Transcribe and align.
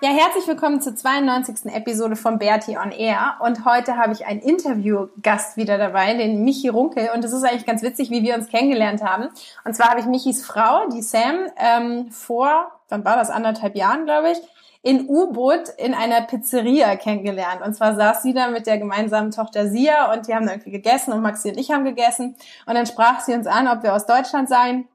Ja, 0.00 0.10
herzlich 0.10 0.46
willkommen 0.46 0.80
zur 0.80 0.94
92. 0.94 1.74
Episode 1.74 2.14
von 2.14 2.38
Bertie 2.38 2.78
on 2.78 2.92
Air. 2.92 3.34
Und 3.40 3.64
heute 3.64 3.96
habe 3.96 4.12
ich 4.12 4.26
einen 4.26 4.38
Interviewgast 4.38 5.56
wieder 5.56 5.76
dabei, 5.76 6.14
den 6.14 6.44
Michi 6.44 6.68
Runkel. 6.68 7.10
Und 7.12 7.24
es 7.24 7.32
ist 7.32 7.42
eigentlich 7.42 7.66
ganz 7.66 7.82
witzig, 7.82 8.08
wie 8.08 8.22
wir 8.22 8.36
uns 8.36 8.46
kennengelernt 8.46 9.02
haben. 9.02 9.28
Und 9.64 9.74
zwar 9.74 9.88
habe 9.88 9.98
ich 9.98 10.06
Michis 10.06 10.46
Frau, 10.46 10.88
die 10.94 11.02
Sam, 11.02 11.48
ähm, 11.56 12.12
vor, 12.12 12.70
wann 12.88 13.04
war 13.04 13.16
das, 13.16 13.28
anderthalb 13.28 13.74
Jahren, 13.74 14.04
glaube 14.04 14.30
ich, 14.30 14.38
in 14.82 15.08
U-Boot 15.08 15.68
in 15.78 15.94
einer 15.94 16.20
Pizzeria 16.20 16.94
kennengelernt. 16.94 17.60
Und 17.66 17.74
zwar 17.74 17.96
saß 17.96 18.22
sie 18.22 18.34
da 18.34 18.46
mit 18.50 18.68
der 18.68 18.78
gemeinsamen 18.78 19.32
Tochter 19.32 19.66
Sia 19.66 20.12
und 20.12 20.28
die 20.28 20.34
haben 20.36 20.46
irgendwie 20.46 20.70
gegessen 20.70 21.12
und 21.12 21.22
Maxi 21.22 21.50
und 21.50 21.58
ich 21.58 21.72
haben 21.72 21.84
gegessen. 21.84 22.36
Und 22.66 22.74
dann 22.76 22.86
sprach 22.86 23.18
sie 23.18 23.34
uns 23.34 23.48
an, 23.48 23.66
ob 23.66 23.82
wir 23.82 23.94
aus 23.94 24.06
Deutschland 24.06 24.48
seien 24.48 24.86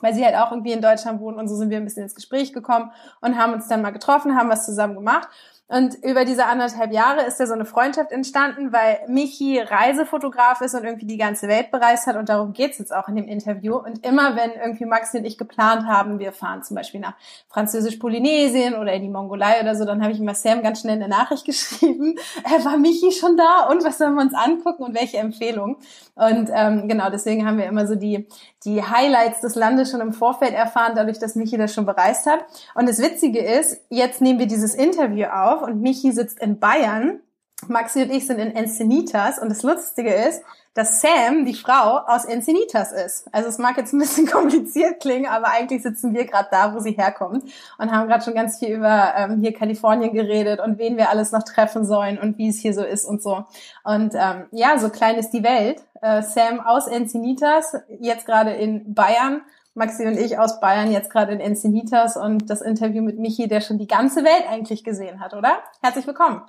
weil 0.00 0.14
sie 0.14 0.24
halt 0.24 0.36
auch 0.36 0.50
irgendwie 0.50 0.72
in 0.72 0.82
Deutschland 0.82 1.20
wohnt 1.20 1.38
und 1.38 1.48
so 1.48 1.56
sind 1.56 1.70
wir 1.70 1.78
ein 1.78 1.84
bisschen 1.84 2.04
ins 2.04 2.14
Gespräch 2.14 2.52
gekommen 2.52 2.92
und 3.20 3.38
haben 3.38 3.52
uns 3.52 3.68
dann 3.68 3.82
mal 3.82 3.90
getroffen, 3.90 4.36
haben 4.36 4.48
was 4.48 4.64
zusammen 4.64 4.94
gemacht 4.94 5.28
und 5.68 5.96
über 6.04 6.24
diese 6.24 6.46
anderthalb 6.46 6.92
Jahre 6.92 7.22
ist 7.22 7.40
ja 7.40 7.46
so 7.46 7.54
eine 7.54 7.64
Freundschaft 7.64 8.12
entstanden, 8.12 8.72
weil 8.72 9.00
Michi 9.08 9.58
Reisefotograf 9.58 10.60
ist 10.60 10.74
und 10.74 10.84
irgendwie 10.84 11.06
die 11.06 11.16
ganze 11.16 11.48
Welt 11.48 11.72
bereist 11.72 12.06
hat 12.06 12.14
und 12.14 12.28
darum 12.28 12.52
geht's 12.52 12.78
jetzt 12.78 12.94
auch 12.94 13.08
in 13.08 13.16
dem 13.16 13.26
Interview. 13.26 13.74
Und 13.74 14.06
immer 14.06 14.36
wenn 14.36 14.52
irgendwie 14.52 14.84
Maxi 14.84 15.18
und 15.18 15.24
ich 15.24 15.36
geplant 15.38 15.88
haben, 15.88 16.20
wir 16.20 16.30
fahren 16.30 16.62
zum 16.62 16.76
Beispiel 16.76 17.00
nach 17.00 17.14
Französisch-Polynesien 17.48 18.74
oder 18.74 18.92
in 18.92 19.02
die 19.02 19.08
Mongolei 19.08 19.60
oder 19.60 19.74
so, 19.74 19.84
dann 19.84 20.02
habe 20.02 20.12
ich 20.12 20.20
immer 20.20 20.36
Sam 20.36 20.62
ganz 20.62 20.82
schnell 20.82 20.94
eine 20.94 21.08
Nachricht 21.08 21.44
geschrieben, 21.46 22.14
äh, 22.44 22.64
war 22.64 22.76
Michi 22.76 23.10
schon 23.10 23.36
da 23.36 23.66
und 23.68 23.82
was 23.82 23.98
sollen 23.98 24.14
wir 24.14 24.22
uns 24.22 24.34
angucken 24.34 24.84
und 24.84 24.94
welche 24.94 25.18
Empfehlungen. 25.18 25.76
Und 26.14 26.48
ähm, 26.54 26.86
genau, 26.86 27.10
deswegen 27.10 27.44
haben 27.44 27.58
wir 27.58 27.66
immer 27.66 27.88
so 27.88 27.96
die, 27.96 28.28
die 28.66 28.82
Highlights 28.82 29.40
des 29.40 29.54
Landes 29.54 29.90
schon 29.90 30.00
im 30.00 30.12
Vorfeld 30.12 30.52
erfahren, 30.52 30.92
dadurch, 30.96 31.18
dass 31.18 31.36
Michi 31.36 31.56
das 31.56 31.72
schon 31.72 31.86
bereist 31.86 32.26
hat. 32.26 32.44
Und 32.74 32.88
das 32.88 33.00
Witzige 33.00 33.38
ist, 33.38 33.80
jetzt 33.88 34.20
nehmen 34.20 34.40
wir 34.40 34.46
dieses 34.46 34.74
Interview 34.74 35.26
auf 35.26 35.62
und 35.62 35.80
Michi 35.80 36.12
sitzt 36.12 36.40
in 36.40 36.58
Bayern. 36.58 37.20
Maxi 37.68 38.02
und 38.02 38.10
ich 38.10 38.26
sind 38.26 38.38
in 38.38 38.54
Encinitas 38.54 39.38
und 39.38 39.48
das 39.48 39.62
Lustige 39.62 40.12
ist, 40.12 40.42
dass 40.74 41.00
Sam, 41.00 41.46
die 41.46 41.54
Frau, 41.54 42.00
aus 42.06 42.26
Encinitas 42.26 42.92
ist. 42.92 43.28
Also 43.32 43.48
es 43.48 43.56
mag 43.56 43.78
jetzt 43.78 43.94
ein 43.94 43.98
bisschen 43.98 44.26
kompliziert 44.30 45.00
klingen, 45.00 45.26
aber 45.26 45.48
eigentlich 45.48 45.82
sitzen 45.82 46.12
wir 46.12 46.26
gerade 46.26 46.48
da, 46.50 46.74
wo 46.74 46.80
sie 46.80 46.92
herkommt 46.92 47.44
und 47.78 47.92
haben 47.92 48.08
gerade 48.08 48.22
schon 48.22 48.34
ganz 48.34 48.58
viel 48.58 48.76
über 48.76 49.14
ähm, 49.16 49.40
hier 49.40 49.54
Kalifornien 49.54 50.12
geredet 50.12 50.60
und 50.60 50.78
wen 50.78 50.98
wir 50.98 51.08
alles 51.08 51.32
noch 51.32 51.44
treffen 51.44 51.86
sollen 51.86 52.18
und 52.18 52.36
wie 52.36 52.50
es 52.50 52.58
hier 52.58 52.74
so 52.74 52.82
ist 52.84 53.06
und 53.06 53.22
so. 53.22 53.44
Und 53.84 54.12
ähm, 54.14 54.44
ja, 54.50 54.78
so 54.78 54.90
klein 54.90 55.16
ist 55.16 55.30
die 55.30 55.42
Welt. 55.42 55.82
Äh, 56.02 56.22
Sam 56.22 56.60
aus 56.60 56.86
Encinitas, 56.86 57.76
jetzt 58.00 58.26
gerade 58.26 58.52
in 58.52 58.94
Bayern 58.94 59.42
Maxi 59.74 60.06
und 60.06 60.16
ich 60.16 60.38
aus 60.38 60.58
Bayern 60.58 60.90
jetzt 60.90 61.10
gerade 61.10 61.32
in 61.32 61.40
Encinitas 61.40 62.16
und 62.16 62.48
das 62.48 62.62
Interview 62.62 63.02
mit 63.02 63.18
Michi, 63.18 63.46
der 63.46 63.60
schon 63.60 63.76
die 63.78 63.86
ganze 63.86 64.24
Welt 64.24 64.48
eigentlich 64.48 64.84
gesehen 64.84 65.20
hat, 65.20 65.34
oder? 65.34 65.58
Herzlich 65.82 66.06
willkommen. 66.06 66.42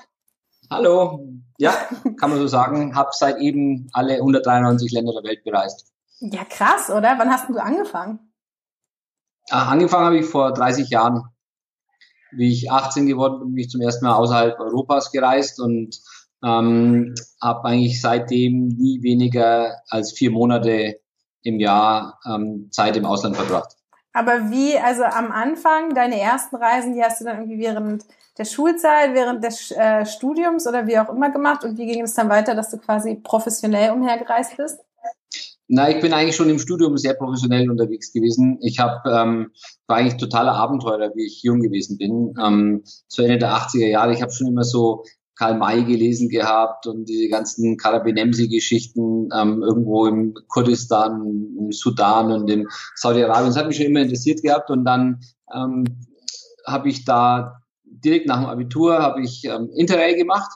Hallo. 0.69 1.27
Ja, 1.57 1.71
kann 2.19 2.29
man 2.29 2.39
so 2.39 2.47
sagen. 2.47 2.95
Hab 2.95 3.13
seit 3.13 3.37
eben 3.37 3.89
alle 3.91 4.15
193 4.15 4.91
Länder 4.93 5.13
der 5.13 5.23
Welt 5.29 5.43
bereist. 5.43 5.91
Ja, 6.19 6.45
krass, 6.45 6.89
oder? 6.89 7.15
Wann 7.17 7.29
hast 7.29 7.49
du 7.49 7.57
angefangen? 7.57 8.19
Ach, 9.49 9.71
angefangen 9.71 10.05
habe 10.05 10.17
ich 10.17 10.25
vor 10.25 10.53
30 10.53 10.89
Jahren. 10.89 11.25
Wie 12.31 12.51
ich 12.51 12.71
18 12.71 13.07
geworden 13.07 13.39
bin, 13.39 13.55
bin 13.55 13.63
ich 13.63 13.69
zum 13.69 13.81
ersten 13.81 14.05
Mal 14.05 14.15
außerhalb 14.15 14.59
Europas 14.59 15.11
gereist 15.11 15.59
und 15.61 16.01
ähm, 16.43 17.15
habe 17.41 17.65
eigentlich 17.65 18.01
seitdem 18.01 18.67
nie 18.67 19.01
weniger 19.01 19.81
als 19.89 20.13
vier 20.13 20.31
Monate 20.31 20.99
im 21.43 21.59
Jahr 21.59 22.19
ähm, 22.25 22.69
Zeit 22.71 22.97
im 22.97 23.05
Ausland 23.05 23.35
verbracht. 23.35 23.75
Aber 24.13 24.49
wie, 24.49 24.77
also 24.77 25.03
am 25.03 25.31
Anfang, 25.31 25.93
deine 25.93 26.19
ersten 26.19 26.55
Reisen, 26.55 26.93
die 26.93 27.03
hast 27.03 27.21
du 27.21 27.25
dann 27.25 27.37
irgendwie 27.37 27.59
während 27.59 28.03
der 28.37 28.45
Schulzeit, 28.45 29.13
während 29.13 29.43
des 29.43 29.71
äh, 29.71 30.05
Studiums 30.05 30.67
oder 30.67 30.87
wie 30.87 30.97
auch 30.97 31.09
immer 31.09 31.31
gemacht 31.31 31.63
und 31.63 31.77
wie 31.77 31.85
ging 31.85 32.03
es 32.03 32.13
dann 32.13 32.29
weiter, 32.29 32.55
dass 32.55 32.71
du 32.71 32.77
quasi 32.77 33.15
professionell 33.15 33.91
umhergereist 33.91 34.57
bist? 34.57 34.79
Na, 35.69 35.89
ich 35.89 35.99
bin 35.99 36.13
eigentlich 36.13 36.35
schon 36.35 36.49
im 36.49 36.59
Studium 36.59 36.97
sehr 36.97 37.13
professionell 37.13 37.69
unterwegs 37.69 38.13
gewesen. 38.13 38.57
Ich 38.61 38.79
habe 38.79 39.01
ähm, 39.09 39.51
war 39.85 39.97
eigentlich 39.97 40.17
totaler 40.17 40.53
Abenteurer, 40.53 41.11
wie 41.13 41.25
ich 41.25 41.43
jung 41.43 41.59
gewesen 41.59 41.97
bin. 41.97 42.33
Ähm, 42.41 42.83
zu 43.07 43.21
Ende 43.21 43.37
der 43.37 43.51
80er 43.51 43.87
Jahre. 43.87 44.13
Ich 44.13 44.21
habe 44.21 44.31
schon 44.31 44.47
immer 44.47 44.63
so 44.63 45.03
Karl 45.37 45.57
May 45.57 45.83
gelesen 45.83 46.29
gehabt 46.29 46.87
und 46.87 47.05
diese 47.05 47.29
ganzen 47.29 47.77
Karabinemsi-Geschichten 47.77 49.29
ähm, 49.33 49.61
irgendwo 49.61 50.07
im 50.07 50.33
Kurdistan, 50.47 51.55
im 51.59 51.71
Sudan 51.71 52.31
und 52.31 52.49
im 52.49 52.67
Saudi-Arabien. 52.95 53.47
Das 53.47 53.57
hat 53.57 53.67
mich 53.67 53.77
schon 53.77 53.85
immer 53.85 54.01
interessiert 54.01 54.41
gehabt 54.41 54.69
und 54.71 54.83
dann 54.83 55.19
ähm, 55.53 55.83
habe 56.65 56.89
ich 56.89 57.05
da 57.05 57.61
direkt 57.83 58.27
nach 58.27 58.39
dem 58.41 58.49
Abitur 58.49 58.99
habe 58.99 59.21
ich 59.21 59.45
ähm, 59.45 59.69
Interrail 59.75 60.15
gemacht 60.15 60.51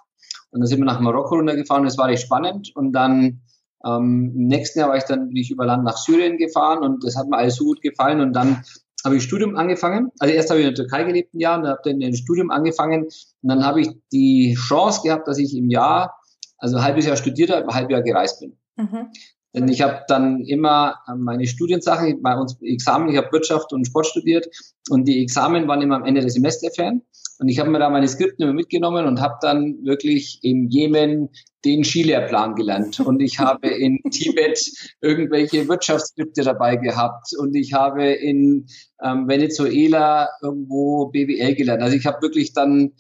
und 0.52 0.62
dann 0.62 0.68
sind 0.68 0.80
wir 0.80 0.86
nach 0.86 1.00
Marokko 1.00 1.36
runtergefahren. 1.36 1.86
Das 1.86 1.98
war 1.98 2.08
recht 2.08 2.24
spannend 2.24 2.72
und 2.76 2.92
dann 2.92 3.42
ähm, 3.86 4.34
im 4.36 4.48
nächsten 4.48 4.80
Jahr 4.80 4.90
war 4.90 4.98
ich 4.98 5.06
dann 5.06 5.28
bin 5.28 5.38
ich 5.38 5.52
über 5.52 5.66
Land 5.66 5.84
nach 5.84 5.98
Syrien 5.98 6.38
gefahren 6.38 6.84
und 6.84 7.04
das 7.04 7.16
hat 7.16 7.28
mir 7.28 7.38
alles 7.38 7.56
so 7.56 7.66
gut 7.66 7.82
gefallen 7.82 8.20
und 8.20 8.34
dann 8.34 8.64
habe 9.04 9.18
ich 9.18 9.24
Studium 9.24 9.56
angefangen. 9.56 10.12
Also 10.20 10.34
erst 10.34 10.50
habe 10.50 10.60
ich 10.60 10.68
in 10.68 10.74
der 10.74 10.84
Türkei 10.84 11.04
gelebt 11.04 11.34
ein 11.34 11.40
Jahr 11.40 11.60
und 11.60 11.68
habe 11.68 11.82
dann 11.84 12.02
ein 12.02 12.16
Studium 12.16 12.52
angefangen. 12.52 13.04
Und 13.04 13.50
dann 13.50 13.66
habe 13.66 13.82
ich 13.82 13.90
die 14.12 14.56
Chance 14.56 15.02
gehabt, 15.04 15.28
dass 15.28 15.38
ich 15.38 15.56
im 15.56 15.70
Jahr, 15.70 16.16
also 16.58 16.78
ein 16.78 16.84
halbes 16.84 17.06
Jahr 17.06 17.18
studiert 17.18 17.50
habe, 17.50 17.68
ein 17.68 17.74
halbes 17.74 17.94
Jahr 17.94 18.04
gereist 18.04 18.40
bin. 18.40 18.58
Mhm. 18.78 19.08
Denn 19.54 19.68
ich 19.68 19.82
habe 19.82 20.04
dann 20.08 20.42
immer 20.42 20.96
meine 21.18 21.46
Studiensachen, 21.46 22.22
bei 22.22 22.36
uns 22.38 22.58
Examen, 22.62 23.10
ich 23.10 23.18
habe 23.18 23.32
Wirtschaft 23.32 23.74
und 23.74 23.86
Sport 23.86 24.08
studiert 24.08 24.48
und 24.90 25.08
die 25.08 25.22
Examen 25.22 25.68
waren 25.68 25.82
immer 25.82 25.98
am 25.98 26.06
Ende 26.06 26.22
des 26.22 26.34
Semesterferien. 26.34 27.02
Und 27.40 27.48
ich 27.48 27.60
habe 27.60 27.72
mir 27.72 27.80
da 27.80 27.90
meine 27.90 28.08
Skripten 28.08 28.44
immer 28.44 28.54
mitgenommen 28.54 29.08
und 29.08 29.20
habe 29.20 29.36
dann 29.42 29.84
wirklich 29.84 30.40
im 30.44 30.68
Jemen 30.70 31.30
den 31.66 31.84
Skilehrplan 31.84 32.54
gelernt. 32.54 33.00
Und 33.00 33.20
ich 33.20 33.40
habe 33.40 33.68
in 33.68 34.00
Tibet 34.12 34.72
irgendwelche 35.02 35.68
Wirtschaftsskripte 35.68 36.44
dabei 36.44 36.76
gehabt. 36.76 37.30
Und 37.36 37.56
ich 37.56 37.74
habe 37.74 38.12
in 38.12 38.68
ähm, 39.04 39.28
Venezuela 39.28 40.30
irgendwo 40.44 41.08
BWL 41.08 41.56
gelernt. 41.56 41.82
Also 41.82 41.98
ich 41.98 42.06
habe 42.06 42.22
wirklich 42.22 42.54
dann 42.54 42.94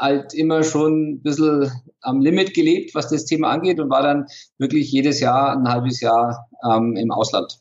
halt 0.00 0.34
immer 0.34 0.62
schon 0.62 1.10
ein 1.10 1.22
bisschen 1.22 1.70
am 2.00 2.20
Limit 2.20 2.54
gelebt, 2.54 2.94
was 2.94 3.08
das 3.08 3.26
Thema 3.26 3.50
angeht 3.50 3.78
und 3.78 3.90
war 3.90 4.02
dann 4.02 4.26
wirklich 4.58 4.90
jedes 4.90 5.20
Jahr 5.20 5.56
ein 5.56 5.68
halbes 5.68 6.00
Jahr 6.00 6.48
ähm, 6.64 6.96
im 6.96 7.10
Ausland. 7.10 7.60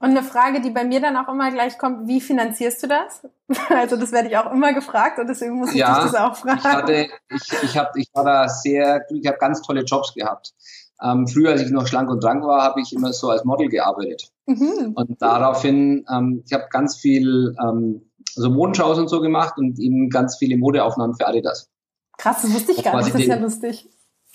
Und 0.00 0.10
eine 0.10 0.22
Frage, 0.22 0.60
die 0.60 0.70
bei 0.70 0.84
mir 0.84 1.00
dann 1.00 1.16
auch 1.16 1.28
immer 1.28 1.50
gleich 1.50 1.78
kommt, 1.78 2.06
wie 2.06 2.20
finanzierst 2.20 2.82
du 2.82 2.88
das? 2.88 3.22
Also 3.70 3.96
das 3.96 4.12
werde 4.12 4.28
ich 4.28 4.36
auch 4.36 4.52
immer 4.52 4.72
gefragt 4.74 5.18
und 5.18 5.26
deswegen 5.26 5.58
muss 5.58 5.70
ich 5.70 5.76
ja, 5.76 5.94
dich 5.94 6.12
das 6.12 6.14
auch 6.14 6.36
fragen. 6.36 6.58
Ich, 6.58 6.64
hatte, 6.64 7.08
ich, 7.30 7.62
ich, 7.62 7.78
hab, 7.78 7.96
ich 7.96 8.08
war 8.12 8.24
da 8.24 8.48
sehr, 8.48 9.06
ich 9.10 9.26
habe 9.26 9.38
ganz 9.38 9.62
tolle 9.62 9.82
Jobs 9.82 10.12
gehabt. 10.14 10.52
Ähm, 11.02 11.26
früher, 11.26 11.52
als 11.52 11.62
ich 11.62 11.70
noch 11.70 11.86
schlank 11.86 12.10
und 12.10 12.22
drank 12.22 12.44
war, 12.44 12.62
habe 12.62 12.80
ich 12.80 12.92
immer 12.92 13.12
so 13.12 13.30
als 13.30 13.44
Model 13.44 13.68
gearbeitet. 13.68 14.30
Mhm. 14.46 14.92
Und 14.94 15.22
daraufhin, 15.22 16.04
ähm, 16.12 16.42
ich 16.44 16.52
habe 16.52 16.66
ganz 16.70 16.96
viel 16.96 17.56
ähm, 17.62 18.07
so 18.34 18.50
Modenshows 18.50 18.98
und 18.98 19.08
so 19.08 19.20
gemacht 19.20 19.54
und 19.56 19.78
eben 19.78 20.10
ganz 20.10 20.36
viele 20.38 20.56
Modeaufnahmen 20.56 21.16
für 21.16 21.26
Adidas. 21.26 21.70
Krass, 22.18 22.42
das 22.42 22.52
wusste 22.52 22.72
ich 22.72 22.82
gar 22.82 22.96
nicht, 22.96 23.14
das 23.14 23.20
ist 23.20 23.28
ja 23.28 23.36
lustig. 23.36 23.88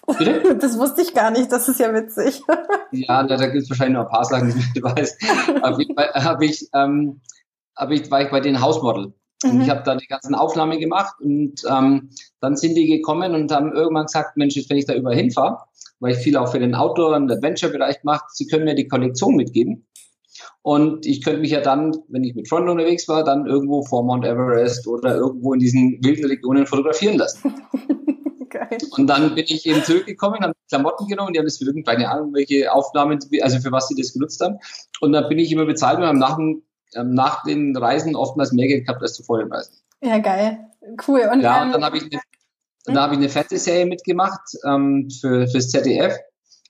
Bitte? 0.05 0.57
Das 0.59 0.77
wusste 0.77 1.01
ich 1.01 1.13
gar 1.13 1.31
nicht, 1.31 1.51
das 1.51 1.69
ist 1.69 1.79
ja 1.79 1.93
witzig. 1.93 2.41
Ja, 2.95 3.23
da, 3.23 3.37
da 3.37 3.47
gibt 3.47 3.63
es 3.63 3.69
wahrscheinlich 3.71 3.97
noch 3.97 4.05
ein 4.05 4.11
paar 4.11 4.23
Sachen, 4.23 4.53
die 4.53 4.79
du 4.79 4.85
weißt. 4.85 5.19
Auf 5.63 5.79
jeden 5.79 5.95
Fall 5.95 6.13
habe 6.13 6.45
ich, 6.45 6.69
ähm, 6.75 7.21
hab 7.75 7.89
ich, 7.89 8.11
war 8.11 8.21
ich 8.21 8.29
bei 8.29 8.39
den 8.39 8.61
Hausmodel. 8.61 9.13
Und 9.43 9.55
mhm. 9.55 9.61
ich 9.61 9.69
habe 9.71 9.81
da 9.83 9.95
die 9.95 10.05
ganzen 10.05 10.35
Aufnahmen 10.35 10.79
gemacht 10.79 11.15
und 11.19 11.55
ähm, 11.67 12.11
dann 12.39 12.55
sind 12.55 12.75
die 12.75 12.85
gekommen 12.85 13.33
und 13.33 13.51
haben 13.51 13.73
irgendwann 13.73 14.05
gesagt, 14.05 14.37
Mensch, 14.37 14.55
jetzt 14.55 14.69
wenn 14.69 14.77
ich 14.77 14.85
da 14.85 14.93
überall 14.93 15.15
hinfahre, 15.15 15.57
weil 15.99 16.13
ich 16.13 16.19
viel 16.19 16.37
auch 16.37 16.51
für 16.51 16.59
den 16.59 16.75
Outdoor- 16.75 17.15
und 17.15 17.31
Adventure-Bereich 17.31 18.03
mache, 18.03 18.25
sie 18.29 18.45
können 18.45 18.65
mir 18.65 18.75
die 18.75 18.87
Kollektion 18.87 19.35
mitgeben. 19.35 19.87
Und 20.63 21.05
ich 21.05 21.21
könnte 21.21 21.41
mich 21.41 21.51
ja 21.51 21.59
dann, 21.59 21.93
wenn 22.07 22.23
ich 22.23 22.35
mit 22.35 22.47
Freunden 22.47 22.69
unterwegs 22.69 23.07
war, 23.09 23.25
dann 23.25 23.45
irgendwo 23.45 23.83
vor 23.83 24.03
Mount 24.03 24.25
Everest 24.25 24.87
oder 24.87 25.15
irgendwo 25.15 25.53
in 25.53 25.59
diesen 25.59 25.99
wilden 26.01 26.25
Regionen 26.25 26.65
fotografieren 26.65 27.17
lassen. 27.17 27.53
Geil. 28.49 28.77
Und 28.91 29.07
dann 29.07 29.35
bin 29.35 29.43
ich 29.47 29.65
eben 29.65 29.83
zurückgekommen, 29.83 30.39
habe 30.41 30.53
Klamotten 30.69 31.07
genommen, 31.07 31.33
die 31.33 31.39
haben 31.39 31.45
das 31.45 31.57
für 31.57 31.65
irgendeine 31.65 32.09
Ahnung, 32.09 32.33
welche 32.33 32.71
Aufnahmen, 32.71 33.19
also 33.41 33.59
für 33.59 33.71
was 33.73 33.89
sie 33.89 33.95
das 33.95 34.13
genutzt 34.13 34.39
haben. 34.41 34.57
Und 35.01 35.11
dann 35.11 35.27
bin 35.27 35.37
ich 35.37 35.51
immer 35.51 35.65
bezahlt 35.65 35.99
und 35.99 36.05
habe 36.05 36.17
nach, 36.17 36.37
ähm, 36.37 37.13
nach 37.13 37.43
den 37.43 37.75
Reisen 37.75 38.15
oftmals 38.15 38.53
mehr 38.53 38.67
Geld 38.67 38.85
gehabt 38.85 39.01
als 39.01 39.15
zuvor 39.15 39.39
den 39.39 39.51
Reisen. 39.51 39.75
Ja, 40.01 40.19
geil. 40.19 40.59
Cool. 41.05 41.27
Und, 41.31 41.41
ja, 41.41 41.63
ähm, 41.65 41.73
dann 41.73 41.83
habe 41.83 41.97
ich 41.97 42.03
eine, 42.85 43.01
habe 43.01 43.13
ich 43.15 43.19
eine 43.19 43.29
Fernsehserie 43.29 43.85
mitgemacht 43.85 44.41
ähm, 44.65 45.09
für 45.09 45.45
fürs 45.47 45.69
ZDF 45.69 46.17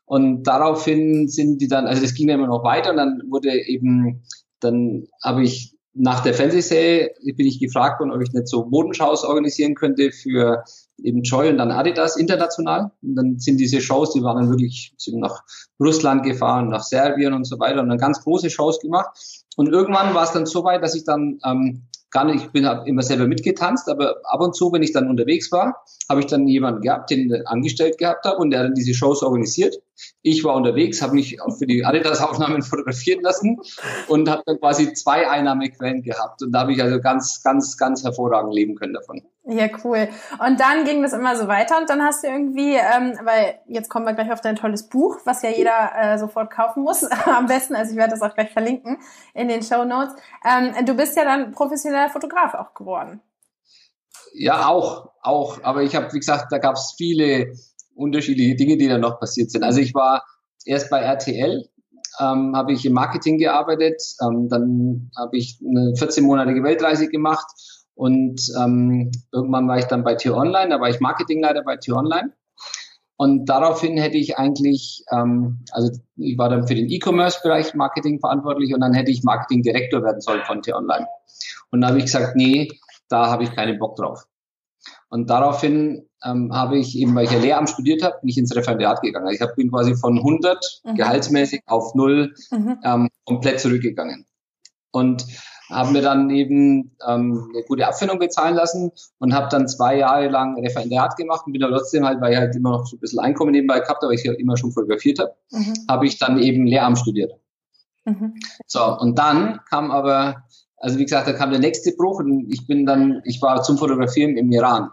und 0.05 0.43
daraufhin 0.43 1.27
sind 1.27 1.59
die 1.59 1.67
dann, 1.67 1.87
also 1.87 2.01
das 2.01 2.13
ging 2.13 2.27
dann 2.27 2.39
immer 2.39 2.47
noch 2.47 2.63
weiter 2.63 2.91
und 2.91 2.97
dann 2.97 3.21
wurde 3.29 3.51
eben, 3.67 4.23
dann 4.59 5.07
habe 5.23 5.43
ich 5.43 5.73
nach 5.95 6.21
der 6.21 6.33
Fernsehserie 6.33 7.13
bin 7.35 7.45
ich 7.45 7.59
gefragt 7.59 7.99
worden, 7.99 8.11
ob 8.11 8.21
ich 8.21 8.33
nicht 8.33 8.47
so 8.47 8.65
Modenschaus 8.65 9.23
organisieren 9.23 9.75
könnte 9.75 10.11
für 10.11 10.63
eben 10.97 11.21
Joy 11.21 11.49
und 11.49 11.57
dann 11.57 11.71
Adidas 11.71 12.17
international. 12.17 12.91
Und 13.03 13.15
dann 13.15 13.39
sind 13.39 13.59
diese 13.59 13.79
Shows, 13.79 14.11
die 14.13 14.23
waren 14.23 14.37
dann 14.37 14.49
wirklich, 14.49 14.93
sind 14.97 15.19
nach 15.19 15.43
Russland 15.79 16.23
gefahren, 16.23 16.69
nach 16.69 16.83
Serbien 16.83 17.33
und 17.33 17.45
so 17.45 17.59
weiter 17.59 17.81
und 17.81 17.89
dann 17.89 17.99
ganz 17.99 18.23
große 18.23 18.49
Shows 18.49 18.79
gemacht. 18.79 19.45
Und 19.55 19.69
irgendwann 19.69 20.15
war 20.15 20.23
es 20.23 20.31
dann 20.31 20.47
so 20.47 20.63
weit, 20.63 20.81
dass 20.81 20.95
ich 20.95 21.03
dann 21.03 21.39
ähm, 21.45 21.83
gar 22.13 22.25
nicht, 22.25 22.45
ich 22.45 22.51
bin 22.51 22.63
immer 22.85 23.01
selber 23.01 23.27
mitgetanzt, 23.27 23.89
aber 23.89 24.17
ab 24.23 24.39
und 24.39 24.55
zu, 24.55 24.71
wenn 24.71 24.83
ich 24.83 24.93
dann 24.93 25.09
unterwegs 25.09 25.51
war, 25.51 25.83
habe 26.07 26.21
ich 26.21 26.27
dann 26.27 26.47
jemanden 26.47 26.81
gehabt, 26.81 27.09
den 27.09 27.33
ich 27.33 27.47
angestellt 27.47 27.97
gehabt 27.97 28.25
habe 28.25 28.37
und 28.37 28.51
der 28.51 28.63
dann 28.63 28.75
diese 28.75 28.93
Shows 28.93 29.23
organisiert. 29.23 29.81
Ich 30.21 30.43
war 30.43 30.55
unterwegs, 30.55 31.01
habe 31.01 31.15
mich 31.15 31.37
für 31.57 31.65
die 31.65 31.83
Adidas-Aufnahmen 31.83 32.61
fotografieren 32.61 33.21
lassen 33.21 33.59
und 34.07 34.29
habe 34.29 34.43
dann 34.45 34.59
quasi 34.59 34.93
zwei 34.93 35.29
Einnahmequellen 35.29 36.03
gehabt. 36.03 36.43
Und 36.43 36.51
da 36.51 36.61
habe 36.61 36.73
ich 36.73 36.81
also 36.81 37.01
ganz, 37.01 37.41
ganz, 37.43 37.77
ganz 37.77 38.03
hervorragend 38.03 38.53
leben 38.53 38.75
können 38.75 38.93
davon. 38.93 39.23
Ja, 39.45 39.67
cool. 39.83 40.07
Und 40.39 40.59
dann 40.61 40.85
ging 40.85 41.01
das 41.01 41.11
immer 41.11 41.35
so 41.35 41.49
weiter 41.49 41.77
und 41.77 41.89
dann 41.89 42.01
hast 42.01 42.23
du 42.23 42.27
irgendwie, 42.27 42.75
ähm, 42.75 43.19
weil 43.23 43.59
jetzt 43.67 43.89
kommen 43.89 44.05
wir 44.05 44.13
gleich 44.13 44.31
auf 44.31 44.39
dein 44.39 44.55
tolles 44.55 44.87
Buch, 44.87 45.19
was 45.25 45.41
ja 45.41 45.49
jeder 45.49 45.91
äh, 45.99 46.17
sofort 46.17 46.49
kaufen 46.49 46.83
muss, 46.83 47.03
am 47.25 47.47
besten, 47.47 47.75
also 47.75 47.91
ich 47.91 47.97
werde 47.97 48.11
das 48.11 48.21
auch 48.21 48.33
gleich 48.35 48.51
verlinken 48.51 48.99
in 49.33 49.49
den 49.49 49.61
Show 49.61 49.83
Notes. 49.83 50.13
Ähm, 50.45 50.85
du 50.85 50.93
bist 50.93 51.17
ja 51.17 51.25
dann 51.25 51.51
professioneller 51.51 52.09
Fotograf 52.09 52.53
auch 52.53 52.73
geworden. 52.73 53.21
Ja, 54.33 54.67
auch, 54.67 55.11
auch. 55.21 55.61
Aber 55.61 55.83
ich 55.83 55.93
habe, 55.93 56.11
wie 56.13 56.19
gesagt, 56.19 56.51
da 56.51 56.57
gab 56.57 56.75
es 56.75 56.93
viele 56.97 57.53
unterschiedliche 57.95 58.55
Dinge, 58.55 58.77
die 58.77 58.87
dann 58.87 59.01
noch 59.01 59.19
passiert 59.19 59.51
sind. 59.51 59.63
Also 59.63 59.81
ich 59.81 59.93
war 59.93 60.23
erst 60.65 60.89
bei 60.89 60.99
RTL, 60.99 61.67
ähm, 62.21 62.55
habe 62.55 62.71
ich 62.71 62.85
im 62.85 62.93
Marketing 62.93 63.37
gearbeitet, 63.37 64.01
ähm, 64.21 64.47
dann 64.47 65.11
habe 65.17 65.35
ich 65.37 65.59
eine 65.61 65.91
14-monatige 65.95 66.63
Weltreise 66.63 67.09
gemacht 67.09 67.47
und 67.95 68.41
ähm, 68.59 69.11
irgendwann 69.31 69.67
war 69.67 69.77
ich 69.77 69.85
dann 69.85 70.03
bei 70.03 70.15
Tier 70.15 70.35
Online, 70.35 70.69
da 70.69 70.81
war 70.81 70.89
ich 70.89 70.99
Marketingleiter 70.99 71.63
bei 71.63 71.77
Tier 71.77 71.95
Online. 71.95 72.33
Und 73.15 73.45
daraufhin 73.45 73.97
hätte 73.97 74.17
ich 74.17 74.37
eigentlich, 74.37 75.05
ähm, 75.11 75.63
also 75.71 75.91
ich 76.17 76.37
war 76.37 76.49
dann 76.49 76.67
für 76.67 76.75
den 76.75 76.89
E-Commerce-Bereich 76.89 77.75
Marketing 77.75 78.19
verantwortlich 78.19 78.73
und 78.73 78.81
dann 78.81 78.93
hätte 78.93 79.11
ich 79.11 79.23
Marketingdirektor 79.23 80.03
werden 80.03 80.19
sollen 80.19 80.43
von 80.45 80.61
Tier 80.61 80.75
Online. 80.75 81.07
Und 81.71 81.81
da 81.81 81.89
habe 81.89 81.99
ich 81.99 82.05
gesagt, 82.05 82.35
nee, 82.35 82.69
da 83.09 83.29
habe 83.29 83.43
ich 83.43 83.55
keinen 83.55 83.77
Bock 83.77 83.95
drauf. 83.95 84.25
Und 85.09 85.29
daraufhin 85.29 86.09
ähm, 86.25 86.51
habe 86.53 86.79
ich 86.79 86.97
eben, 86.97 87.13
weil 87.13 87.25
ich 87.25 87.31
ja 87.31 87.37
Lehramt 87.37 87.69
studiert 87.69 88.01
habe, 88.03 88.17
bin 88.21 88.29
ich 88.29 88.37
ins 88.37 88.55
Referendariat 88.55 89.01
gegangen. 89.01 89.27
Also 89.27 89.35
ich 89.35 89.41
hab, 89.41 89.55
bin 89.55 89.69
quasi 89.69 89.95
von 89.95 90.17
100 90.17 90.81
mhm. 90.83 90.95
gehaltsmäßig 90.95 91.61
auf 91.67 91.93
null 91.93 92.33
mhm. 92.49 92.79
ähm, 92.83 93.09
komplett 93.23 93.59
zurückgegangen. 93.59 94.25
Und 94.91 95.25
habe 95.69 95.91
mir 95.91 96.01
dann 96.01 96.29
eben 96.29 96.95
ähm, 97.07 97.49
eine 97.53 97.63
gute 97.63 97.87
Abfindung 97.87 98.19
bezahlen 98.19 98.55
lassen 98.55 98.91
und 99.19 99.33
habe 99.33 99.47
dann 99.49 99.67
zwei 99.67 99.97
Jahre 99.97 100.27
lang 100.27 100.59
Referendariat 100.59 101.15
gemacht 101.15 101.45
und 101.45 101.53
bin 101.53 101.63
aber 101.63 101.77
trotzdem 101.77 102.05
halt, 102.05 102.21
weil 102.21 102.33
ich 102.33 102.39
halt 102.39 102.55
immer 102.55 102.71
noch 102.71 102.85
so 102.85 102.97
ein 102.97 102.99
bisschen 102.99 103.19
Einkommen 103.19 103.51
nebenbei 103.51 103.79
gehabt 103.79 104.01
habe, 104.01 104.07
weil 104.07 104.15
ich 104.15 104.23
ja 104.23 104.33
immer 104.33 104.57
schon 104.57 104.71
fotografiert 104.71 105.19
habe, 105.19 105.35
mhm. 105.51 105.73
habe 105.89 106.05
ich 106.05 106.17
dann 106.17 106.39
eben 106.39 106.65
Lehramt 106.65 106.99
studiert. 106.99 107.33
Mhm. 108.05 108.35
So, 108.67 108.97
und 108.99 109.17
dann 109.17 109.59
kam 109.69 109.91
aber, 109.91 110.43
also 110.77 110.97
wie 110.97 111.03
gesagt, 111.03 111.27
da 111.27 111.33
kam 111.33 111.51
der 111.51 111.59
nächste 111.59 111.93
Bruch 111.93 112.19
und 112.19 112.51
ich 112.51 112.67
bin 112.67 112.85
dann, 112.85 113.21
ich 113.23 113.41
war 113.41 113.63
zum 113.63 113.77
Fotografieren 113.77 114.37
im 114.37 114.51
Iran. 114.51 114.89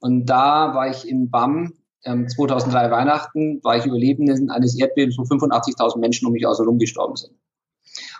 Und 0.00 0.26
da 0.26 0.74
war 0.74 0.90
ich 0.90 1.08
in 1.08 1.30
BAM, 1.30 1.72
ähm, 2.04 2.28
2003 2.28 2.90
Weihnachten, 2.90 3.60
war 3.62 3.76
ich 3.76 3.86
Überlebende 3.86 4.34
eines 4.52 4.78
Erdbebens, 4.78 5.16
wo 5.18 5.22
85.000 5.22 5.98
Menschen 5.98 6.26
um 6.26 6.32
mich 6.32 6.46
außer 6.46 6.64
gestorben 6.78 7.16
sind. 7.16 7.34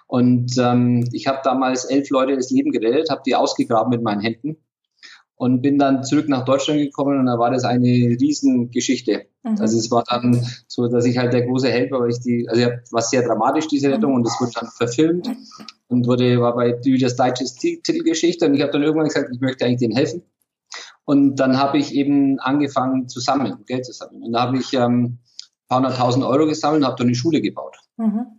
Und 0.07 0.57
ähm, 0.59 1.09
ich 1.13 1.27
habe 1.27 1.41
damals 1.43 1.85
elf 1.85 2.11
Leute 2.11 2.37
das 2.37 2.51
Leben 2.51 2.71
gerettet, 2.71 3.11
habe 3.11 3.23
die 3.27 3.35
ausgegraben 3.35 3.91
mit 3.91 4.03
meinen 4.03 4.21
Händen 4.21 4.57
und 5.37 5.61
bin 5.61 5.79
dann 5.79 6.03
zurück 6.03 6.29
nach 6.29 6.45
Deutschland 6.45 6.81
gekommen 6.81 7.19
und 7.19 7.27
da 7.27 7.39
war 7.39 7.51
das 7.51 7.65
eine 7.65 7.87
Riesengeschichte. 7.87 9.27
Mhm. 9.43 9.61
Also 9.61 9.79
es 9.79 9.91
war 9.91 10.05
dann 10.09 10.47
so, 10.67 10.89
dass 10.89 11.05
ich 11.05 11.19
halt 11.19 11.33
der 11.33 11.47
große 11.47 11.69
Held 11.69 11.91
war, 11.91 12.01
weil 12.01 12.11
ich 12.11 12.21
die, 12.21 12.49
also 12.49 12.63
war 12.91 13.03
sehr 13.03 13.23
dramatisch 13.23 13.69
diese 13.69 13.91
Rettung 13.91 14.15
und 14.15 14.27
es 14.27 14.41
wurde 14.41 14.53
dann 14.55 14.69
verfilmt 14.69 15.29
und 15.89 16.07
wurde 16.07 16.41
war 16.41 16.55
bei 16.55 16.73
das 16.73 17.17
deutsche 17.17 17.45
Titelgeschichte 17.45 18.47
und 18.47 18.55
ich 18.55 18.63
habe 18.63 18.73
dann 18.73 18.83
irgendwann 18.83 19.09
gesagt, 19.09 19.29
ich 19.33 19.41
möchte 19.41 19.65
eigentlich 19.65 19.81
denen 19.81 19.97
helfen. 19.97 20.23
Und 21.05 21.37
dann 21.37 21.59
habe 21.59 21.79
ich 21.79 21.95
eben 21.95 22.41
angefangen 22.41 23.09
zu 23.09 23.21
sammeln, 23.21 23.59
Geld 23.67 23.87
zu 23.87 23.93
sammeln. 23.93 24.25
Und 24.25 24.33
da 24.33 24.41
habe 24.41 24.59
ich 24.59 24.73
ähm, 24.73 25.19
paar 25.69 25.79
hunderttausend 25.79 26.25
Euro 26.25 26.47
gesammelt 26.47 26.83
und 26.83 26.87
habe 26.87 26.97
dann 26.97 27.07
eine 27.07 27.15
Schule 27.15 27.41
gebaut. 27.41 27.77
Mhm 27.97 28.36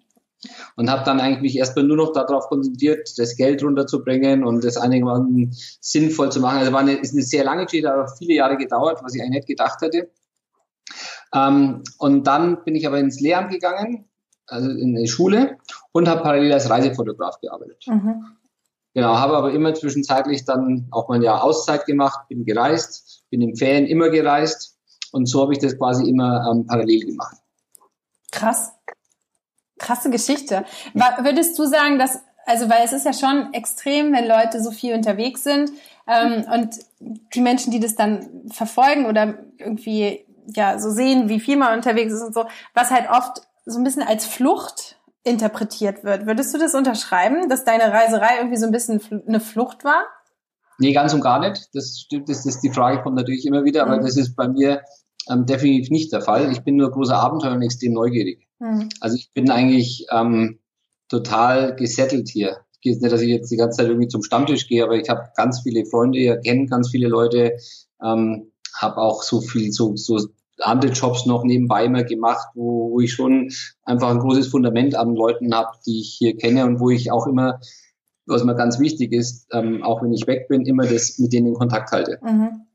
und 0.75 0.89
habe 0.89 1.03
dann 1.03 1.19
eigentlich 1.19 1.41
mich 1.41 1.57
erstmal 1.57 1.85
nur 1.85 1.97
noch 1.97 2.13
darauf 2.13 2.47
konzentriert, 2.47 3.17
das 3.17 3.35
Geld 3.35 3.63
runterzubringen 3.63 4.43
und 4.43 4.63
das 4.63 4.77
einigermaßen 4.77 5.55
sinnvoll 5.81 6.31
zu 6.31 6.39
machen. 6.39 6.59
Also 6.59 6.71
war 6.71 6.81
eine, 6.81 6.93
ist 6.93 7.13
eine 7.13 7.23
sehr 7.23 7.43
lange 7.43 7.65
Geschichte, 7.65 7.91
aber 7.91 8.07
viele 8.07 8.35
Jahre 8.35 8.57
gedauert, 8.57 8.99
was 9.03 9.15
ich 9.15 9.21
eigentlich 9.21 9.35
nicht 9.35 9.47
gedacht 9.47 9.81
hätte. 9.81 10.09
Ähm, 11.33 11.83
und 11.97 12.25
dann 12.27 12.63
bin 12.63 12.75
ich 12.75 12.87
aber 12.87 12.99
ins 12.99 13.19
Lehramt 13.19 13.51
gegangen, 13.51 14.05
also 14.45 14.69
in 14.69 14.95
die 14.95 15.07
Schule 15.07 15.57
und 15.91 16.07
habe 16.07 16.21
parallel 16.21 16.53
als 16.53 16.69
Reisefotograf 16.69 17.39
gearbeitet. 17.41 17.83
Mhm. 17.87 18.25
Genau, 18.93 19.15
habe 19.15 19.37
aber 19.37 19.51
immer 19.51 19.73
zwischenzeitlich 19.73 20.45
dann 20.45 20.87
auch 20.91 21.07
mal 21.07 21.15
ein 21.15 21.21
Jahr 21.21 21.43
Auszeit 21.43 21.85
gemacht, 21.85 22.27
bin 22.29 22.45
gereist, 22.45 23.23
bin 23.29 23.41
in 23.41 23.55
Ferien 23.55 23.85
immer 23.85 24.09
gereist 24.09 24.77
und 25.11 25.27
so 25.27 25.41
habe 25.41 25.53
ich 25.53 25.59
das 25.59 25.77
quasi 25.77 26.09
immer 26.09 26.49
ähm, 26.49 26.65
parallel 26.65 27.05
gemacht. 27.05 27.37
Krass. 28.31 28.76
Krasse 29.77 30.09
Geschichte. 30.09 30.65
Würdest 30.93 31.57
du 31.57 31.65
sagen, 31.65 31.99
dass, 31.99 32.19
also 32.45 32.69
weil 32.69 32.83
es 32.83 32.93
ist 32.93 33.05
ja 33.05 33.13
schon 33.13 33.53
extrem, 33.53 34.13
wenn 34.13 34.27
Leute 34.27 34.61
so 34.61 34.71
viel 34.71 34.93
unterwegs 34.93 35.43
sind 35.43 35.71
ähm, 36.07 36.45
und 36.51 36.75
die 36.99 37.41
Menschen, 37.41 37.71
die 37.71 37.79
das 37.79 37.95
dann 37.95 38.45
verfolgen 38.51 39.05
oder 39.05 39.35
irgendwie 39.57 40.25
ja 40.55 40.79
so 40.79 40.89
sehen, 40.89 41.29
wie 41.29 41.39
viel 41.39 41.57
man 41.57 41.75
unterwegs 41.75 42.13
ist 42.13 42.21
und 42.21 42.33
so, 42.33 42.45
was 42.73 42.91
halt 42.91 43.09
oft 43.09 43.41
so 43.65 43.77
ein 43.79 43.83
bisschen 43.83 44.03
als 44.03 44.25
Flucht 44.25 44.97
interpretiert 45.23 46.03
wird. 46.03 46.25
Würdest 46.25 46.53
du 46.53 46.57
das 46.57 46.73
unterschreiben, 46.73 47.49
dass 47.49 47.65
deine 47.65 47.91
Reiserei 47.91 48.37
irgendwie 48.37 48.57
so 48.57 48.65
ein 48.65 48.71
bisschen 48.71 49.01
eine 49.27 49.41
Flucht 49.41 49.83
war? 49.83 50.05
Nee, 50.79 50.93
ganz 50.93 51.13
und 51.13 51.21
gar 51.21 51.39
nicht. 51.39 51.69
Das 51.73 51.99
stimmt, 51.99 52.29
das 52.29 52.45
ist 52.45 52.61
die 52.61 52.71
Frage 52.71 53.01
kommt 53.01 53.15
natürlich 53.15 53.45
immer 53.45 53.65
wieder, 53.65 53.83
aber 53.83 53.97
mhm. 53.97 54.03
das 54.03 54.15
ist 54.15 54.35
bei 54.35 54.47
mir 54.47 54.81
ähm, 55.29 55.45
definitiv 55.45 55.89
nicht 55.89 56.13
der 56.13 56.21
Fall. 56.21 56.51
Ich 56.51 56.63
bin 56.63 56.77
nur 56.77 56.91
großer 56.91 57.17
Abenteuer 57.17 57.53
und 57.53 57.61
extrem 57.61 57.93
neugierig. 57.93 58.46
Mhm. 58.59 58.89
Also 59.01 59.15
ich 59.15 59.31
bin 59.33 59.49
eigentlich 59.49 60.07
ähm, 60.11 60.59
total 61.09 61.75
gesettelt 61.75 62.29
hier. 62.29 62.57
Ich 62.73 62.81
gehe 62.81 62.93
nicht, 62.93 63.11
dass 63.11 63.21
ich 63.21 63.29
jetzt 63.29 63.51
die 63.51 63.57
ganze 63.57 63.77
Zeit 63.77 63.87
irgendwie 63.87 64.07
zum 64.07 64.23
Stammtisch 64.23 64.67
gehe, 64.67 64.83
aber 64.83 64.95
ich 64.95 65.09
habe 65.09 65.29
ganz 65.35 65.61
viele 65.61 65.85
Freunde, 65.85 66.39
kenne 66.41 66.67
ganz 66.67 66.89
viele 66.89 67.07
Leute, 67.07 67.57
ähm, 68.03 68.51
habe 68.75 68.97
auch 68.97 69.23
so 69.23 69.41
viel 69.41 69.71
so, 69.71 69.95
so 69.95 70.27
andere 70.59 70.91
Jobs 70.91 71.25
noch 71.25 71.43
nebenbei 71.43 71.87
mal 71.89 72.05
gemacht, 72.05 72.47
wo, 72.55 72.91
wo 72.91 72.99
ich 72.99 73.13
schon 73.13 73.51
einfach 73.83 74.09
ein 74.09 74.19
großes 74.19 74.47
Fundament 74.47 74.95
an 74.95 75.15
Leuten 75.15 75.53
habe, 75.53 75.71
die 75.85 76.01
ich 76.01 76.15
hier 76.17 76.35
kenne 76.35 76.65
und 76.65 76.79
wo 76.79 76.89
ich 76.89 77.11
auch 77.11 77.27
immer, 77.27 77.59
was 78.25 78.43
mir 78.43 78.55
ganz 78.55 78.79
wichtig 78.79 79.13
ist, 79.13 79.47
ähm, 79.51 79.83
auch 79.83 80.01
wenn 80.01 80.13
ich 80.13 80.27
weg 80.27 80.47
bin, 80.47 80.65
immer 80.65 80.85
das 80.85 81.17
mit 81.19 81.33
denen 81.33 81.47
in 81.47 81.53
Kontakt 81.53 81.91
halte. 81.91 82.19
Mhm. 82.21 82.67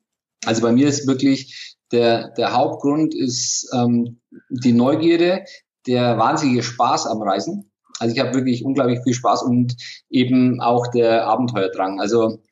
Also 0.44 0.62
bei 0.62 0.72
mir 0.72 0.88
ist 0.88 1.06
wirklich 1.06 1.76
der, 1.92 2.30
der 2.30 2.52
Hauptgrund 2.54 3.14
ist 3.14 3.70
ähm, 3.74 4.20
die 4.48 4.72
Neugierde, 4.72 5.44
der 5.86 6.18
wahnsinnige 6.18 6.62
Spaß 6.62 7.06
am 7.06 7.22
Reisen. 7.22 7.70
Also 7.98 8.14
ich 8.14 8.20
habe 8.20 8.34
wirklich 8.34 8.64
unglaublich 8.64 9.00
viel 9.04 9.14
Spaß 9.14 9.42
und 9.42 9.76
eben 10.10 10.60
auch 10.60 10.88
der 10.88 11.26
Abenteuerdrang. 11.26 12.00
Also 12.00 12.42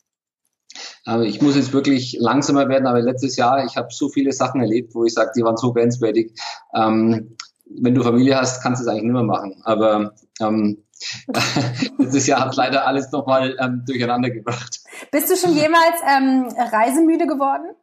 äh, 1.06 1.26
ich 1.26 1.40
muss 1.42 1.56
jetzt 1.56 1.72
wirklich 1.72 2.16
langsamer 2.20 2.68
werden, 2.68 2.86
aber 2.86 3.00
letztes 3.00 3.36
Jahr, 3.36 3.64
ich 3.64 3.76
habe 3.76 3.88
so 3.90 4.08
viele 4.08 4.32
Sachen 4.32 4.60
erlebt, 4.60 4.94
wo 4.94 5.04
ich 5.04 5.14
sage, 5.14 5.32
die 5.36 5.42
waren 5.42 5.56
so 5.56 5.72
grenzwertig. 5.72 6.38
Ähm, 6.74 7.36
wenn 7.66 7.94
du 7.94 8.02
Familie 8.02 8.36
hast, 8.36 8.62
kannst 8.62 8.80
du 8.80 8.84
es 8.84 8.88
eigentlich 8.88 9.04
nicht 9.04 9.12
mehr 9.12 9.22
machen. 9.22 9.60
Aber 9.64 10.14
ähm, 10.40 10.84
letztes 11.98 12.26
Jahr 12.26 12.40
hat 12.40 12.56
leider 12.56 12.86
alles 12.86 13.10
nochmal 13.10 13.56
ähm, 13.60 13.84
durcheinander 13.86 14.30
gebracht. 14.30 14.80
Bist 15.12 15.30
du 15.30 15.36
schon 15.36 15.56
jemals 15.56 15.96
ähm, 16.08 16.48
reisemüde 16.72 17.26
geworden? 17.26 17.74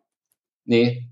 Nee, 0.65 1.09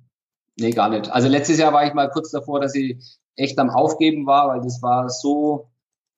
nee, 0.58 0.72
gar 0.72 0.90
nicht. 0.90 1.10
Also 1.10 1.28
letztes 1.28 1.58
Jahr 1.58 1.74
war 1.74 1.88
ich 1.88 1.94
mal 1.94 2.10
kurz 2.10 2.32
davor, 2.32 2.60
dass 2.60 2.76
ich 2.76 2.98
echt 3.36 3.60
am 3.60 3.70
Aufgeben 3.70 4.26
war, 4.26 4.50
weil 4.50 4.62
das 4.62 4.82
war 4.82 5.10
so 5.10 5.70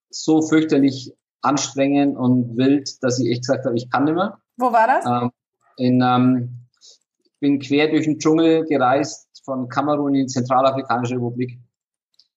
so 0.10 0.42
fürchterlich 0.42 1.14
anstrengend 1.42 2.18
und 2.18 2.58
wild, 2.58 3.02
dass 3.04 3.20
ich 3.20 3.30
echt 3.30 3.42
gesagt 3.42 3.66
habe, 3.66 3.76
ich 3.76 3.90
kann 3.90 4.06
nicht 4.06 4.16
mehr. 4.16 4.40
Wo 4.58 4.72
war 4.72 4.88
das? 4.88 5.06
Ähm, 5.06 5.32
in, 5.78 6.02
ähm, 6.02 6.68
ich 6.80 7.40
bin 7.40 7.60
quer 7.60 7.90
durch 7.90 8.06
den 8.06 8.20
Dschungel 8.20 8.66
gereist, 8.66 9.28
von 9.46 9.70
Kamerun 9.70 10.14
in 10.16 10.22
die 10.22 10.28
Zentralafrikanische 10.28 11.16
Republik. 11.16 11.60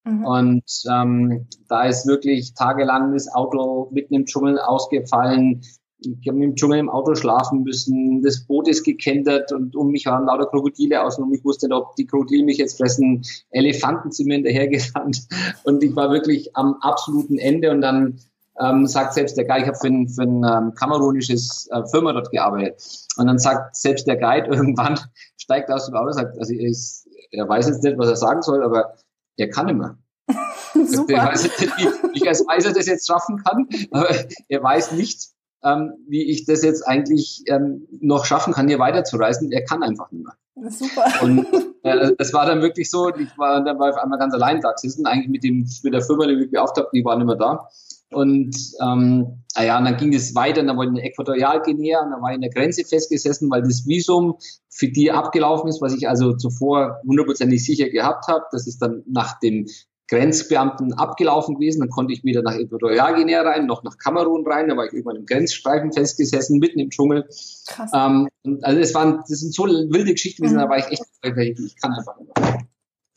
Mhm. 0.04 0.24
Und 0.24 0.64
ähm, 0.88 1.48
da 1.68 1.84
ist 1.84 2.06
wirklich 2.06 2.54
tagelang 2.54 3.12
das 3.12 3.32
Auto 3.32 3.90
mitten 3.92 4.14
im 4.14 4.26
Dschungel 4.26 4.58
ausgefallen. 4.58 5.62
Ich 6.02 6.28
habe 6.28 6.42
im 6.42 6.54
Dschungel 6.54 6.78
im 6.78 6.88
Auto 6.88 7.14
schlafen 7.14 7.62
müssen. 7.62 8.22
Das 8.22 8.40
Boot 8.40 8.68
ist 8.68 8.84
gekentert 8.84 9.52
und 9.52 9.76
um 9.76 9.90
mich 9.90 10.06
waren 10.06 10.26
lauter 10.26 10.46
Krokodile 10.46 11.02
außen 11.02 11.22
und 11.22 11.34
ich 11.34 11.44
wusste 11.44 11.66
nicht, 11.66 11.76
ob 11.76 11.94
die 11.96 12.06
Krokodile 12.06 12.44
mich 12.44 12.58
jetzt 12.58 12.78
fressen. 12.78 13.22
Elefanten 13.50 14.10
sind 14.10 14.28
mir 14.28 14.34
hinterhergerannt 14.34 15.28
und 15.64 15.82
ich 15.82 15.94
war 15.94 16.10
wirklich 16.10 16.56
am 16.56 16.76
absoluten 16.80 17.38
Ende 17.38 17.70
und 17.70 17.82
dann 17.82 18.18
ähm, 18.60 18.86
sagt 18.86 19.14
selbst 19.14 19.36
der 19.36 19.44
Guide, 19.44 19.62
ich 19.62 19.68
habe 19.68 19.78
für 19.78 19.86
ein, 19.88 20.08
für 20.08 20.22
ein 20.22 20.44
ähm, 20.44 20.74
kamerunisches 20.74 21.68
äh, 21.70 21.86
Firma 21.86 22.12
dort 22.12 22.30
gearbeitet 22.30 22.82
und 23.16 23.26
dann 23.26 23.38
sagt 23.38 23.76
selbst 23.76 24.06
der 24.06 24.16
Guide 24.16 24.46
irgendwann, 24.50 24.98
steigt 25.36 25.70
aus 25.70 25.86
dem 25.86 25.94
Auto 25.94 26.08
und 26.08 26.14
sagt, 26.14 26.38
also 26.38 26.52
er, 26.52 26.68
ist, 26.68 27.08
er 27.30 27.48
weiß 27.48 27.68
jetzt 27.68 27.82
nicht, 27.82 27.98
was 27.98 28.08
er 28.08 28.16
sagen 28.16 28.42
soll, 28.42 28.62
aber 28.62 28.94
er 29.36 29.48
kann 29.48 29.76
mehr. 29.76 29.98
Super. 30.74 31.14
Er 31.14 31.26
weiß 31.26 31.42
nicht, 31.44 31.60
wie 31.60 32.18
ich 32.18 32.28
als 32.28 32.46
Weiser 32.46 32.72
das 32.72 32.86
jetzt 32.86 33.06
schaffen 33.06 33.42
kann, 33.42 33.66
aber 33.90 34.08
er 34.48 34.62
weiß 34.62 34.92
nicht, 34.92 35.30
ähm, 35.64 35.92
wie 36.08 36.30
ich 36.30 36.44
das 36.44 36.62
jetzt 36.62 36.82
eigentlich 36.86 37.42
ähm, 37.46 37.86
noch 38.00 38.24
schaffen 38.24 38.52
kann, 38.52 38.68
hier 38.68 38.78
weiterzureisen. 38.78 39.52
Er 39.52 39.64
kann 39.64 39.82
einfach 39.82 40.10
nicht 40.10 40.24
mehr. 40.24 40.70
Super. 40.70 41.06
Und 41.22 41.46
äh, 41.82 42.12
das 42.18 42.32
war 42.32 42.46
dann 42.46 42.62
wirklich 42.62 42.90
so, 42.90 43.08
ich 43.14 43.36
war 43.38 43.62
dann 43.62 43.80
auf 43.80 43.96
einmal 43.96 44.18
ganz 44.18 44.34
allein 44.34 44.60
da 44.60 44.72
gesessen, 44.72 45.06
eigentlich 45.06 45.28
mit 45.28 45.44
dem 45.44 45.66
mit 45.82 45.94
der 45.94 46.02
Firma, 46.02 46.26
die 46.26 46.36
mich 46.36 46.50
beauftragt, 46.50 46.90
die 46.92 47.04
war 47.04 47.16
nicht 47.16 47.26
mehr 47.26 47.36
da. 47.36 47.68
Und 48.12 48.56
ähm, 48.82 49.44
naja, 49.56 49.78
und 49.78 49.84
dann 49.84 49.96
ging 49.96 50.12
es 50.12 50.34
weiter, 50.34 50.64
dann 50.64 50.76
war 50.76 50.84
ich 50.84 50.90
in 50.90 50.96
Äquatorialguinea 50.96 52.00
und 52.00 52.10
dann 52.10 52.22
war 52.22 52.30
ich 52.30 52.36
in 52.36 52.40
der 52.40 52.50
Grenze 52.50 52.84
festgesessen, 52.84 53.50
weil 53.50 53.62
das 53.62 53.86
Visum 53.86 54.36
für 54.68 54.88
die 54.88 55.12
abgelaufen 55.12 55.68
ist, 55.68 55.80
was 55.80 55.94
ich 55.94 56.08
also 56.08 56.36
zuvor 56.36 57.00
hundertprozentig 57.06 57.64
sicher 57.64 57.88
gehabt 57.88 58.26
habe. 58.26 58.44
Das 58.50 58.66
ist 58.66 58.82
dann 58.82 59.04
nach 59.06 59.38
dem 59.38 59.66
Grenzbeamten 60.10 60.92
abgelaufen 60.94 61.54
gewesen. 61.54 61.80
Dann 61.80 61.88
konnte 61.88 62.12
ich 62.12 62.24
wieder 62.24 62.42
nach 62.42 62.54
Äquatorialguinea 62.54 63.42
rein, 63.42 63.66
noch 63.66 63.84
nach 63.84 63.96
Kamerun 63.96 64.46
rein. 64.46 64.68
Da 64.68 64.76
war 64.76 64.84
ich 64.86 64.92
irgendwann 64.92 65.16
im 65.16 65.24
Grenzstreifen 65.24 65.92
festgesessen, 65.92 66.58
mitten 66.58 66.80
im 66.80 66.90
Dschungel. 66.90 67.28
Krass. 67.68 67.90
Ähm, 67.94 68.28
also 68.62 68.80
es 68.80 68.92
waren, 68.94 69.20
das 69.28 69.40
sind 69.40 69.54
so 69.54 69.64
wilde 69.64 70.12
Geschichten 70.12 70.42
gewesen, 70.42 70.56
mhm. 70.56 70.62
da 70.62 70.68
war 70.68 70.78
ich 70.78 70.86
echt, 70.86 71.02
ich 71.22 71.76
kann 71.80 71.92
einfach 71.92 72.18
nicht 72.18 72.38
mehr. 72.38 72.58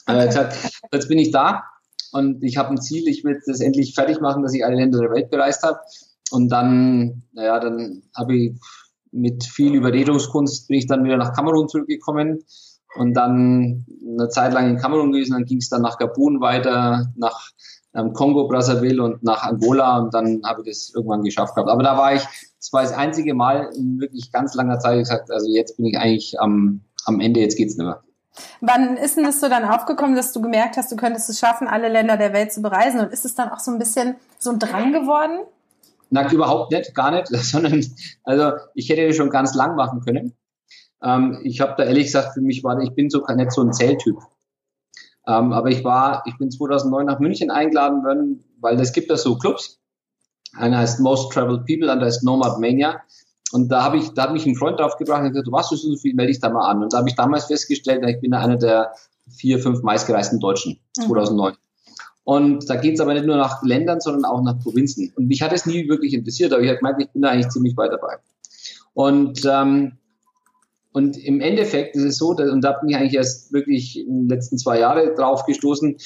Okay. 0.05 0.27
Gesagt, 0.27 0.71
jetzt 0.91 1.07
bin 1.07 1.17
ich 1.17 1.31
da 1.31 1.63
und 2.11 2.43
ich 2.43 2.57
habe 2.57 2.69
ein 2.69 2.81
Ziel, 2.81 3.07
ich 3.07 3.23
will 3.23 3.41
das 3.45 3.61
endlich 3.61 3.95
fertig 3.95 4.21
machen, 4.21 4.43
dass 4.43 4.53
ich 4.53 4.63
alle 4.63 4.75
Länder 4.75 4.99
der 4.99 5.11
Welt 5.11 5.31
bereist 5.31 5.63
habe. 5.63 5.79
Und 6.29 6.49
dann, 6.49 7.23
naja, 7.31 7.59
dann 7.59 8.03
habe 8.15 8.35
ich 8.35 8.59
mit 9.11 9.43
viel 9.43 9.73
Überredungskunst 9.75 10.67
bin 10.67 10.77
ich 10.77 10.87
dann 10.87 11.03
wieder 11.03 11.17
nach 11.17 11.33
Kamerun 11.33 11.69
zurückgekommen 11.69 12.43
und 12.95 13.13
dann 13.13 13.85
eine 14.07 14.29
Zeit 14.29 14.53
lang 14.53 14.69
in 14.69 14.77
Kamerun 14.77 15.11
gewesen, 15.11 15.33
dann 15.33 15.45
ging 15.45 15.57
es 15.57 15.69
dann 15.69 15.81
nach 15.81 15.97
Gabun 15.97 16.41
weiter, 16.41 17.07
nach 17.15 17.49
ähm, 17.95 18.13
Kongo, 18.13 18.47
Brazzaville 18.47 19.01
und 19.03 19.23
nach 19.23 19.43
Angola 19.43 19.99
und 19.99 20.13
dann 20.13 20.41
habe 20.45 20.61
ich 20.61 20.67
das 20.67 20.91
irgendwann 20.95 21.23
geschafft 21.23 21.55
gehabt. 21.55 21.69
Aber 21.69 21.83
da 21.83 21.97
war 21.97 22.13
ich, 22.13 22.23
das 22.59 22.73
war 22.73 22.81
das 22.81 22.93
einzige 22.93 23.33
Mal 23.33 23.69
in 23.75 23.99
wirklich 23.99 24.31
ganz 24.31 24.53
langer 24.55 24.79
Zeit 24.79 24.99
gesagt, 24.99 25.31
also 25.31 25.47
jetzt 25.49 25.77
bin 25.77 25.85
ich 25.85 25.97
eigentlich 25.97 26.39
am, 26.39 26.81
am 27.05 27.19
Ende, 27.19 27.39
jetzt 27.39 27.57
geht's 27.57 27.77
nicht 27.77 27.85
mehr. 27.85 28.01
Wann 28.61 28.97
ist 28.97 29.15
denn 29.17 29.25
das 29.25 29.39
so 29.39 29.47
dann 29.47 29.63
aufgekommen, 29.63 30.15
dass 30.15 30.33
du 30.33 30.41
gemerkt 30.41 30.77
hast, 30.77 30.91
du 30.91 30.95
könntest 30.95 31.29
es 31.29 31.37
schaffen, 31.37 31.67
alle 31.67 31.87
Länder 31.87 32.17
der 32.17 32.33
Welt 32.33 32.51
zu 32.51 32.61
bereisen? 32.61 32.99
Und 32.99 33.13
ist 33.13 33.25
es 33.25 33.35
dann 33.35 33.49
auch 33.49 33.59
so 33.59 33.71
ein 33.71 33.77
bisschen 33.77 34.15
so 34.39 34.49
ein 34.49 34.57
Drang 34.57 34.91
geworden? 34.91 35.39
Na, 36.09 36.31
überhaupt 36.31 36.71
nicht, 36.71 36.95
gar 36.95 37.11
nicht, 37.11 37.27
sondern, 37.31 37.85
also 38.23 38.53
ich 38.73 38.89
hätte 38.89 39.07
das 39.07 39.15
schon 39.15 39.29
ganz 39.29 39.53
lang 39.53 39.75
machen 39.75 40.01
können. 40.01 40.33
Ähm, 41.03 41.39
ich 41.43 41.59
habe 41.61 41.75
da 41.77 41.83
ehrlich 41.83 42.05
gesagt, 42.05 42.33
für 42.33 42.41
mich 42.41 42.63
war, 42.63 42.79
ich 42.81 42.93
bin 42.93 43.09
so 43.09 43.25
nicht 43.35 43.51
so 43.51 43.61
ein 43.61 43.73
Zelltyp. 43.73 44.17
Ähm, 45.27 45.53
aber 45.53 45.69
ich 45.69 45.83
war, 45.83 46.23
ich 46.25 46.37
bin 46.37 46.51
2009 46.51 47.05
nach 47.05 47.19
München 47.19 47.51
eingeladen 47.51 48.03
worden, 48.03 48.43
weil 48.59 48.79
es 48.79 48.93
gibt 48.93 49.09
da 49.09 49.17
so 49.17 49.37
Clubs. 49.37 49.79
Einer 50.55 50.77
heißt 50.77 50.99
Most 50.99 51.31
Traveled 51.31 51.65
People, 51.65 51.91
andere 51.91 52.07
heißt 52.07 52.23
Nomad 52.23 52.59
Mania. 52.59 53.01
Und 53.51 53.69
da 53.69 53.83
habe 53.83 53.97
ich, 53.97 54.09
da 54.13 54.23
hat 54.23 54.33
mich 54.33 54.45
ein 54.45 54.55
Freund 54.55 54.79
drauf 54.79 54.97
gebracht 54.97 55.21
und 55.21 55.29
gesagt, 55.29 55.47
du 55.47 55.51
warst 55.51 55.71
du 55.71 55.75
so 55.75 55.95
viel, 55.97 56.15
melde 56.15 56.31
dich 56.31 56.41
da 56.41 56.49
mal 56.49 56.69
an. 56.69 56.83
Und 56.83 56.93
da 56.93 56.97
habe 56.97 57.09
ich 57.09 57.15
damals 57.15 57.45
festgestellt, 57.45 58.03
ich 58.07 58.19
bin 58.19 58.33
einer 58.33 58.57
der 58.57 58.93
vier, 59.29 59.59
fünf 59.59 59.83
meistgereisten 59.83 60.39
Deutschen, 60.39 60.79
2009. 61.05 61.51
Mhm. 61.51 61.57
Und 62.25 62.69
da 62.69 62.75
geht 62.77 62.95
es 62.95 62.99
aber 62.99 63.13
nicht 63.13 63.25
nur 63.25 63.35
nach 63.35 63.61
Ländern, 63.63 63.99
sondern 63.99 64.25
auch 64.25 64.41
nach 64.41 64.59
Provinzen. 64.59 65.11
Und 65.15 65.27
mich 65.27 65.41
hat 65.41 65.53
es 65.53 65.65
nie 65.65 65.87
wirklich 65.89 66.13
interessiert, 66.13 66.53
aber 66.53 66.61
ich 66.61 66.69
habe 66.69 66.79
gemerkt, 66.79 67.01
ich 67.01 67.09
bin 67.09 67.21
da 67.21 67.29
eigentlich 67.29 67.49
ziemlich 67.49 67.75
weit 67.75 67.91
dabei. 67.91 68.17
Und, 68.93 69.45
ähm, 69.45 69.97
und 70.93 71.17
im 71.17 71.41
Endeffekt 71.41 71.95
ist 71.95 72.03
es 72.03 72.17
so, 72.17 72.33
dass, 72.33 72.49
und 72.51 72.61
da 72.63 72.73
bin 72.73 72.89
ich 72.89 72.95
eigentlich 72.95 73.15
erst 73.15 73.51
wirklich 73.51 73.99
in 73.99 74.21
den 74.21 74.29
letzten 74.29 74.57
zwei 74.57 74.79
Jahren 74.79 75.15
drauf 75.15 75.45
gestoßen, 75.45 75.97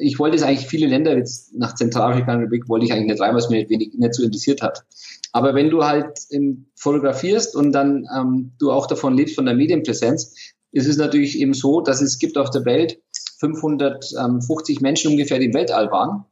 ich 0.00 0.18
wollte 0.18 0.36
es 0.36 0.42
eigentlich 0.42 0.66
viele 0.66 0.86
Länder 0.86 1.16
jetzt 1.16 1.54
nach 1.54 1.74
Zentralafrika 1.74 2.32
und 2.32 2.40
Republik 2.40 2.68
wollte 2.68 2.86
ich 2.86 2.92
eigentlich 2.92 3.12
nicht 3.12 3.20
rein, 3.20 3.34
was 3.34 3.50
mir 3.50 3.58
nicht, 3.58 3.70
wenig, 3.70 3.94
nicht 3.94 4.14
so 4.14 4.22
interessiert 4.22 4.62
hat. 4.62 4.84
Aber 5.32 5.54
wenn 5.54 5.70
du 5.70 5.84
halt 5.84 6.18
ähm, 6.30 6.66
fotografierst 6.76 7.54
und 7.54 7.72
dann 7.72 8.06
ähm, 8.16 8.52
du 8.58 8.72
auch 8.72 8.86
davon 8.86 9.16
lebst, 9.16 9.34
von 9.34 9.44
der 9.44 9.54
Medienpräsenz, 9.54 10.34
ist 10.72 10.88
es 10.88 10.96
natürlich 10.96 11.38
eben 11.38 11.54
so, 11.54 11.80
dass 11.80 12.00
es 12.00 12.18
gibt 12.18 12.38
auf 12.38 12.50
der 12.50 12.64
Welt 12.64 13.00
550 13.38 14.80
Menschen 14.80 15.12
ungefähr, 15.12 15.38
die 15.38 15.46
im 15.46 15.54
Weltall 15.54 15.90
waren. 15.90 16.24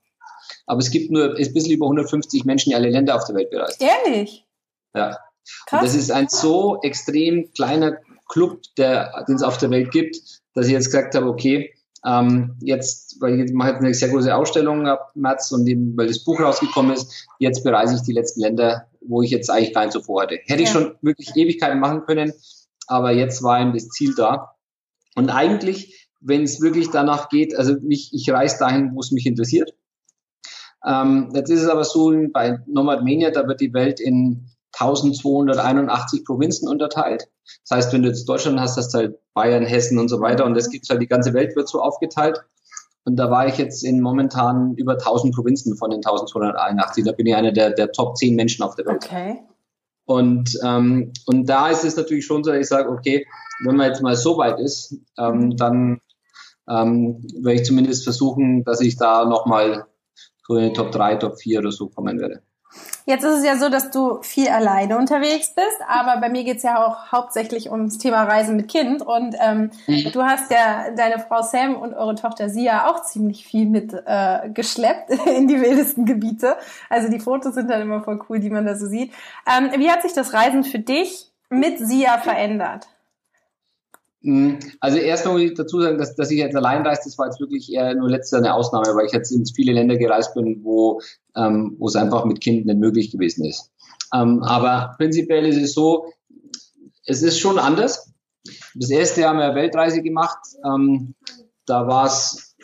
Aber 0.66 0.80
es 0.80 0.90
gibt 0.90 1.10
nur 1.10 1.36
ein 1.36 1.52
bisschen 1.52 1.72
über 1.72 1.86
150 1.86 2.44
Menschen, 2.44 2.70
die 2.70 2.76
alle 2.76 2.90
Länder 2.90 3.16
auf 3.16 3.26
der 3.26 3.36
Welt 3.36 3.50
bereisen. 3.50 3.78
Ehrlich? 3.80 4.46
Ja. 4.94 5.18
Das 5.70 5.94
ist 5.94 6.10
ein 6.10 6.28
so 6.28 6.80
extrem 6.82 7.52
kleiner 7.52 7.98
Club, 8.28 8.62
der, 8.76 9.24
den 9.28 9.36
es 9.36 9.42
auf 9.42 9.58
der 9.58 9.70
Welt 9.70 9.90
gibt, 9.90 10.16
dass 10.54 10.66
ich 10.66 10.72
jetzt 10.72 10.86
gesagt 10.86 11.14
habe, 11.14 11.26
okay, 11.26 11.72
ähm, 12.04 12.56
jetzt, 12.60 13.20
weil 13.20 13.40
ich 13.40 13.52
mache 13.52 13.70
jetzt 13.70 13.80
eine 13.80 13.94
sehr 13.94 14.08
große 14.08 14.34
Ausstellung 14.34 14.86
ab 14.86 15.12
März 15.14 15.52
und 15.52 15.66
eben, 15.66 15.96
weil 15.96 16.08
das 16.08 16.24
Buch 16.24 16.40
rausgekommen 16.40 16.92
ist, 16.92 17.28
jetzt 17.38 17.62
bereise 17.62 17.94
ich 17.94 18.02
die 18.02 18.12
letzten 18.12 18.40
Länder, 18.40 18.88
wo 19.00 19.22
ich 19.22 19.30
jetzt 19.30 19.50
eigentlich 19.50 19.74
gar 19.74 19.84
nicht 19.84 19.92
so 19.92 20.02
vorhatte. 20.02 20.40
Hätte 20.46 20.62
ja. 20.62 20.68
ich 20.68 20.70
schon 20.70 20.96
wirklich 21.02 21.34
Ewigkeiten 21.36 21.78
machen 21.78 22.04
können, 22.04 22.32
aber 22.86 23.12
jetzt 23.12 23.42
war 23.42 23.60
eben 23.60 23.72
das 23.72 23.88
Ziel 23.88 24.14
da. 24.16 24.56
Und 25.14 25.30
eigentlich, 25.30 26.08
wenn 26.20 26.42
es 26.42 26.60
wirklich 26.60 26.90
danach 26.90 27.28
geht, 27.28 27.56
also 27.56 27.74
mich, 27.80 28.10
ich 28.12 28.28
reise 28.30 28.58
dahin, 28.58 28.94
wo 28.94 29.00
es 29.00 29.12
mich 29.12 29.26
interessiert. 29.26 29.72
Ähm, 30.84 31.30
jetzt 31.34 31.50
ist 31.50 31.62
es 31.62 31.68
aber 31.68 31.84
so, 31.84 32.12
bei 32.32 32.58
Nomad 32.66 33.04
Mania, 33.04 33.30
da 33.30 33.46
wird 33.46 33.60
die 33.60 33.72
Welt 33.72 34.00
in 34.00 34.48
1281 34.78 36.24
Provinzen 36.24 36.68
unterteilt. 36.68 37.28
Das 37.68 37.76
heißt, 37.76 37.92
wenn 37.92 38.02
du 38.02 38.08
jetzt 38.08 38.28
Deutschland 38.28 38.58
hast, 38.60 38.76
hast 38.76 38.94
du 38.94 38.98
halt 38.98 39.18
Bayern, 39.34 39.64
Hessen 39.64 39.98
und 39.98 40.08
so 40.08 40.20
weiter 40.20 40.44
und 40.44 40.54
das 40.54 40.70
gibt's 40.70 40.88
halt, 40.88 41.02
die 41.02 41.08
ganze 41.08 41.34
Welt 41.34 41.56
wird 41.56 41.68
so 41.68 41.80
aufgeteilt. 41.80 42.42
Und 43.04 43.16
da 43.16 43.30
war 43.30 43.48
ich 43.48 43.58
jetzt 43.58 43.82
in 43.84 44.00
momentan 44.00 44.74
über 44.76 44.92
1000 44.92 45.34
Provinzen 45.34 45.76
von 45.76 45.90
den 45.90 45.98
1281. 45.98 47.04
Da 47.04 47.12
bin 47.12 47.26
ich 47.26 47.34
einer 47.34 47.52
der, 47.52 47.70
der 47.70 47.90
Top 47.90 48.16
10 48.16 48.36
Menschen 48.36 48.62
auf 48.62 48.76
der 48.76 48.86
Welt. 48.86 49.04
Okay. 49.04 49.40
Und, 50.04 50.58
ähm, 50.64 51.12
und 51.26 51.48
da 51.48 51.68
ist 51.68 51.84
es 51.84 51.96
natürlich 51.96 52.26
schon 52.26 52.44
so, 52.44 52.50
dass 52.50 52.60
ich 52.60 52.68
sage, 52.68 52.88
okay, 52.90 53.26
wenn 53.64 53.76
man 53.76 53.88
jetzt 53.88 54.02
mal 54.02 54.16
so 54.16 54.36
weit 54.38 54.60
ist, 54.60 54.96
ähm, 55.18 55.38
mhm. 55.38 55.56
dann 55.56 56.00
ähm, 56.68 57.26
werde 57.40 57.60
ich 57.60 57.64
zumindest 57.64 58.04
versuchen, 58.04 58.64
dass 58.64 58.80
ich 58.80 58.96
da 58.96 59.24
nochmal 59.24 59.86
so 60.46 60.56
in 60.56 60.68
die 60.68 60.72
Top 60.72 60.92
3, 60.92 61.16
Top 61.16 61.38
4 61.40 61.60
oder 61.60 61.72
so 61.72 61.88
kommen 61.88 62.20
werde. 62.20 62.42
Jetzt 63.04 63.24
ist 63.24 63.38
es 63.38 63.44
ja 63.44 63.56
so, 63.56 63.68
dass 63.68 63.90
du 63.90 64.22
viel 64.22 64.48
alleine 64.48 64.96
unterwegs 64.96 65.54
bist, 65.54 65.78
aber 65.88 66.20
bei 66.20 66.28
mir 66.28 66.44
geht's 66.44 66.62
ja 66.62 66.84
auch 66.84 67.10
hauptsächlich 67.10 67.70
ums 67.70 67.98
Thema 67.98 68.22
Reisen 68.24 68.56
mit 68.56 68.68
Kind. 68.68 69.02
Und 69.02 69.34
ähm, 69.40 69.70
mhm. 69.86 70.12
du 70.12 70.22
hast 70.22 70.50
ja 70.50 70.90
deine 70.96 71.18
Frau 71.18 71.42
Sam 71.42 71.76
und 71.76 71.94
eure 71.94 72.14
Tochter 72.14 72.48
Sia 72.48 72.88
auch 72.88 73.02
ziemlich 73.02 73.44
viel 73.44 73.66
mit 73.66 73.92
äh, 73.92 74.50
geschleppt 74.50 75.10
in 75.26 75.48
die 75.48 75.60
wildesten 75.60 76.06
Gebiete. 76.06 76.56
Also 76.88 77.08
die 77.08 77.20
Fotos 77.20 77.54
sind 77.54 77.68
dann 77.70 77.82
immer 77.82 78.02
voll 78.02 78.20
cool, 78.28 78.38
die 78.38 78.50
man 78.50 78.66
da 78.66 78.76
so 78.76 78.86
sieht. 78.86 79.12
Ähm, 79.46 79.70
wie 79.76 79.90
hat 79.90 80.02
sich 80.02 80.12
das 80.12 80.32
Reisen 80.32 80.62
für 80.62 80.78
dich 80.78 81.30
mit 81.50 81.78
Sia 81.78 82.18
verändert? 82.18 82.86
Mhm. 84.22 84.58
Also 84.80 84.98
erstmal 84.98 85.34
muss 85.34 85.42
ich 85.42 85.54
dazu 85.54 85.80
sagen, 85.80 85.98
dass, 85.98 86.14
dass 86.14 86.30
ich 86.30 86.38
jetzt 86.38 86.56
allein 86.56 86.86
reise, 86.86 87.02
das 87.04 87.18
war 87.18 87.26
jetzt 87.26 87.40
wirklich 87.40 87.72
eher 87.72 87.94
nur 87.94 88.08
letzte 88.08 88.36
eine 88.36 88.54
Ausnahme, 88.54 88.94
weil 88.94 89.06
ich 89.06 89.12
jetzt 89.12 89.32
in 89.32 89.44
viele 89.46 89.72
Länder 89.72 89.96
gereist 89.96 90.34
bin, 90.34 90.60
wo, 90.62 91.00
ähm, 91.36 91.76
wo 91.78 91.88
es 91.88 91.96
einfach 91.96 92.24
mit 92.24 92.40
Kind 92.40 92.66
nicht 92.66 92.78
möglich 92.78 93.10
gewesen 93.10 93.44
ist. 93.44 93.70
Ähm, 94.14 94.42
aber 94.42 94.94
prinzipiell 94.96 95.44
ist 95.46 95.56
es 95.56 95.74
so, 95.74 96.06
es 97.04 97.22
ist 97.22 97.38
schon 97.38 97.58
anders. 97.58 98.12
Das 98.74 98.90
erste 98.90 99.22
Jahr 99.22 99.30
haben 99.30 99.38
wir 99.38 99.54
Weltreise 99.54 100.02
gemacht. 100.02 100.38
Ähm, 100.64 101.14
da 101.66 101.86
war 101.86 102.06
es 102.06 102.56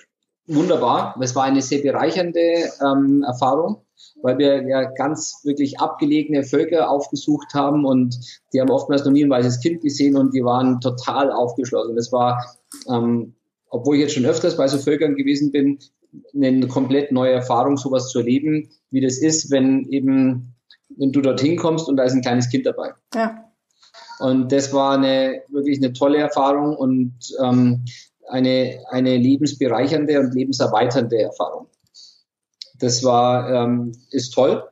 wunderbar. 0.46 1.16
Es 1.20 1.34
war 1.34 1.44
eine 1.44 1.62
sehr 1.62 1.82
bereichernde 1.82 2.70
ähm, 2.80 3.24
Erfahrung 3.26 3.82
weil 4.22 4.38
wir 4.38 4.66
ja 4.66 4.84
ganz 4.92 5.40
wirklich 5.44 5.80
abgelegene 5.80 6.42
Völker 6.42 6.90
aufgesucht 6.90 7.54
haben 7.54 7.84
und 7.84 8.18
die 8.52 8.60
haben 8.60 8.70
oftmals 8.70 9.04
noch 9.04 9.12
nie 9.12 9.24
ein 9.24 9.30
weißes 9.30 9.60
Kind 9.60 9.82
gesehen 9.82 10.16
und 10.16 10.34
die 10.34 10.44
waren 10.44 10.80
total 10.80 11.30
aufgeschlossen. 11.30 11.96
Das 11.96 12.12
war, 12.12 12.42
ähm, 12.88 13.34
obwohl 13.70 13.96
ich 13.96 14.02
jetzt 14.02 14.14
schon 14.14 14.26
öfters 14.26 14.56
bei 14.56 14.66
so 14.66 14.78
Völkern 14.78 15.14
gewesen 15.14 15.52
bin, 15.52 15.78
eine 16.34 16.66
komplett 16.68 17.12
neue 17.12 17.32
Erfahrung, 17.32 17.76
sowas 17.76 18.08
zu 18.08 18.20
erleben, 18.20 18.70
wie 18.90 19.00
das 19.00 19.18
ist, 19.18 19.50
wenn 19.50 19.84
eben, 19.90 20.54
wenn 20.96 21.12
du 21.12 21.20
dorthin 21.20 21.56
kommst 21.56 21.88
und 21.88 21.96
da 21.96 22.04
ist 22.04 22.14
ein 22.14 22.22
kleines 22.22 22.48
Kind 22.48 22.66
dabei. 22.66 22.92
Ja. 23.14 23.44
Und 24.18 24.50
das 24.50 24.72
war 24.72 24.96
eine 24.96 25.42
wirklich 25.48 25.78
eine 25.78 25.92
tolle 25.92 26.18
Erfahrung 26.18 26.76
und 26.76 27.14
ähm, 27.42 27.84
eine, 28.28 28.80
eine 28.90 29.16
lebensbereichernde 29.16 30.18
und 30.18 30.34
lebenserweiternde 30.34 31.20
Erfahrung. 31.20 31.67
Das 32.78 33.02
war, 33.04 33.50
ähm, 33.50 33.92
ist 34.10 34.34
toll. 34.34 34.64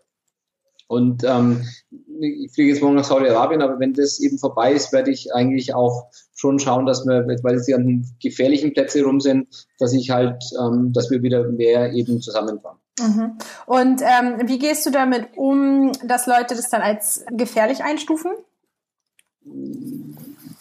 Und 0.88 1.24
ähm, 1.24 1.66
ich 2.20 2.52
fliege 2.52 2.70
jetzt 2.70 2.82
morgen 2.82 2.94
nach 2.94 3.04
Saudi-Arabien, 3.04 3.62
aber 3.62 3.78
wenn 3.80 3.92
das 3.92 4.20
eben 4.20 4.38
vorbei 4.38 4.72
ist, 4.72 4.92
werde 4.92 5.10
ich 5.10 5.34
eigentlich 5.34 5.74
auch 5.74 6.10
schon 6.34 6.58
schauen, 6.58 6.86
dass 6.86 7.04
wir, 7.04 7.26
weil 7.42 7.56
es 7.56 7.66
die 7.66 7.72
ganzen 7.72 8.16
gefährlichen 8.22 8.72
Plätze 8.72 9.02
rum 9.02 9.20
sind, 9.20 9.66
dass 9.78 9.92
ich 9.92 10.10
halt, 10.10 10.42
ähm, 10.60 10.92
dass 10.92 11.10
wir 11.10 11.22
wieder 11.22 11.48
mehr 11.48 11.92
eben 11.92 12.20
zusammenfahren. 12.20 12.78
Mhm. 13.00 13.38
Und 13.66 14.02
ähm, 14.02 14.48
wie 14.48 14.58
gehst 14.58 14.86
du 14.86 14.90
damit 14.90 15.28
um, 15.36 15.92
dass 16.04 16.26
Leute 16.26 16.54
das 16.54 16.70
dann 16.70 16.82
als 16.82 17.24
gefährlich 17.32 17.82
einstufen? 17.82 18.32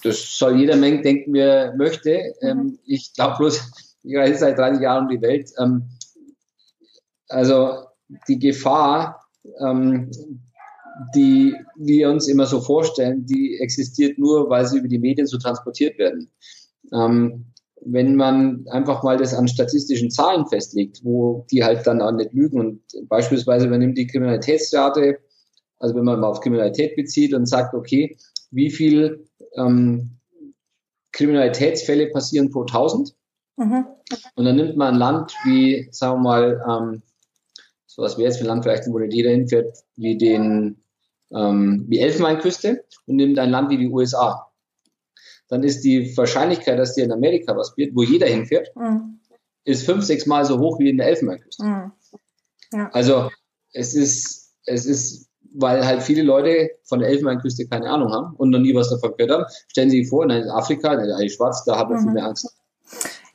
Das 0.04 0.38
soll 0.38 0.60
jeder 0.60 0.76
Menge 0.76 1.02
denken, 1.02 1.34
wer 1.34 1.76
möchte. 1.76 2.34
Mhm. 2.42 2.48
Ähm, 2.48 2.80
ich 2.86 3.14
glaube 3.14 3.38
bloß, 3.38 3.72
ich 4.04 4.16
reise 4.16 4.40
seit 4.40 4.58
30 4.58 4.82
Jahren 4.82 5.06
um 5.06 5.10
die 5.10 5.22
Welt. 5.22 5.52
Ähm, 5.58 5.84
also 7.30 7.86
die 8.28 8.40
Gefahr, 8.40 9.26
ähm, 9.60 10.12
die 11.16 11.56
wir 11.76 12.10
uns 12.10 12.28
immer 12.28 12.46
so 12.46 12.62
vorstellen, 12.62 13.26
die 13.26 13.58
existiert 13.60 14.18
nur, 14.18 14.50
weil 14.50 14.66
sie 14.66 14.80
über 14.80 14.88
die 14.88 15.00
Medien 15.00 15.28
so 15.28 15.38
transportiert 15.38 15.98
werden. 15.98 16.32
Ähm, 16.94 17.46
wenn 17.82 18.16
man 18.16 18.66
einfach 18.70 19.04
mal 19.04 19.18
das 19.18 19.34
an 19.34 19.48
statistischen 19.48 20.10
Zahlen 20.10 20.48
festlegt, 20.48 21.02
wo 21.04 21.46
die 21.52 21.64
halt 21.64 21.86
dann 21.86 22.02
auch 22.02 22.12
nicht 22.12 22.34
lügen 22.34 22.60
und 22.60 22.82
beispielsweise 23.10 23.68
man 23.68 23.80
nimmt 23.80 23.98
die 23.98 24.08
Kriminalitätsrate, 24.08 25.20
also 25.80 25.96
wenn 25.96 26.06
man 26.06 26.20
mal 26.20 26.30
auf 26.30 26.40
Kriminalität 26.40 26.96
bezieht 26.96 27.34
und 27.34 27.46
sagt, 27.46 27.74
okay, 27.74 28.18
wie 28.52 28.72
viel 28.72 29.28
ähm, 29.58 30.18
Kriminalitätsfälle 31.12 32.08
passieren 32.08 32.50
pro 32.50 32.62
1000? 32.62 33.14
Mhm. 33.58 33.86
Und 34.36 34.46
dann 34.46 34.56
nimmt 34.56 34.78
man 34.78 34.96
ein 34.96 35.00
Land 35.00 35.34
wie, 35.44 35.88
sagen 35.92 36.22
wir 36.22 36.24
mal, 36.24 36.66
ähm, 36.68 37.04
so 37.96 38.02
was 38.02 38.18
wäre 38.18 38.28
jetzt 38.28 38.38
für 38.38 38.44
ein 38.44 38.48
Land 38.48 38.64
vielleicht, 38.64 38.88
wo 38.88 39.00
nicht 39.00 39.14
jeder 39.14 39.32
hinfährt, 39.32 39.78
wie 39.96 40.18
den 40.18 40.84
ähm, 41.34 41.86
wie 41.88 42.00
Elfenbeinküste 42.00 42.84
und 43.08 43.16
nimmt 43.16 43.40
ein 43.40 43.50
Land 43.50 43.70
wie 43.70 43.78
die 43.78 43.88
USA. 43.88 44.52
Dann 45.48 45.64
ist 45.64 45.82
die 45.82 46.16
Wahrscheinlichkeit, 46.18 46.78
dass 46.78 46.96
dir 46.96 47.06
in 47.06 47.12
Amerika 47.12 47.56
was 47.56 47.76
wird, 47.78 47.96
wo 47.96 48.04
jeder 48.04 48.28
hinfährt, 48.28 48.76
mhm. 48.76 49.20
ist 49.64 49.86
fünf, 49.86 50.04
sechs 50.04 50.26
Mal 50.26 50.44
so 50.44 50.60
hoch 50.60 50.78
wie 50.80 50.90
in 50.90 50.98
der 50.98 51.08
Elfenbeinküste. 51.08 51.64
Mhm. 51.64 51.92
Ja. 52.74 52.90
Also 52.92 53.30
es 53.72 53.94
ist, 53.94 54.54
es 54.66 54.86
ist, 54.86 55.30
weil 55.54 55.86
halt 55.86 56.04
viele 56.04 56.24
Leute 56.24 56.72
von 56.84 57.00
der 57.00 57.08
Elfenbeinküste 57.10 57.68
keine 57.68 57.90
Ahnung 57.90 58.12
haben 58.12 58.36
und 58.36 58.50
noch 58.50 58.60
nie 58.60 58.76
was 58.76 58.90
davon 58.90 59.14
gehört 59.16 59.32
haben, 59.32 59.46
stellen 59.70 59.90
Sie 59.90 60.02
sich 60.02 60.10
vor, 60.10 60.26
in 60.26 60.32
Afrika, 60.50 60.94
in 60.94 61.08
der 61.08 61.30
Schwarz, 61.30 61.64
da 61.64 61.78
haben 61.78 61.92
wir 61.92 61.98
mhm. 61.98 62.04
viel 62.04 62.12
mehr 62.12 62.26
Angst. 62.26 62.54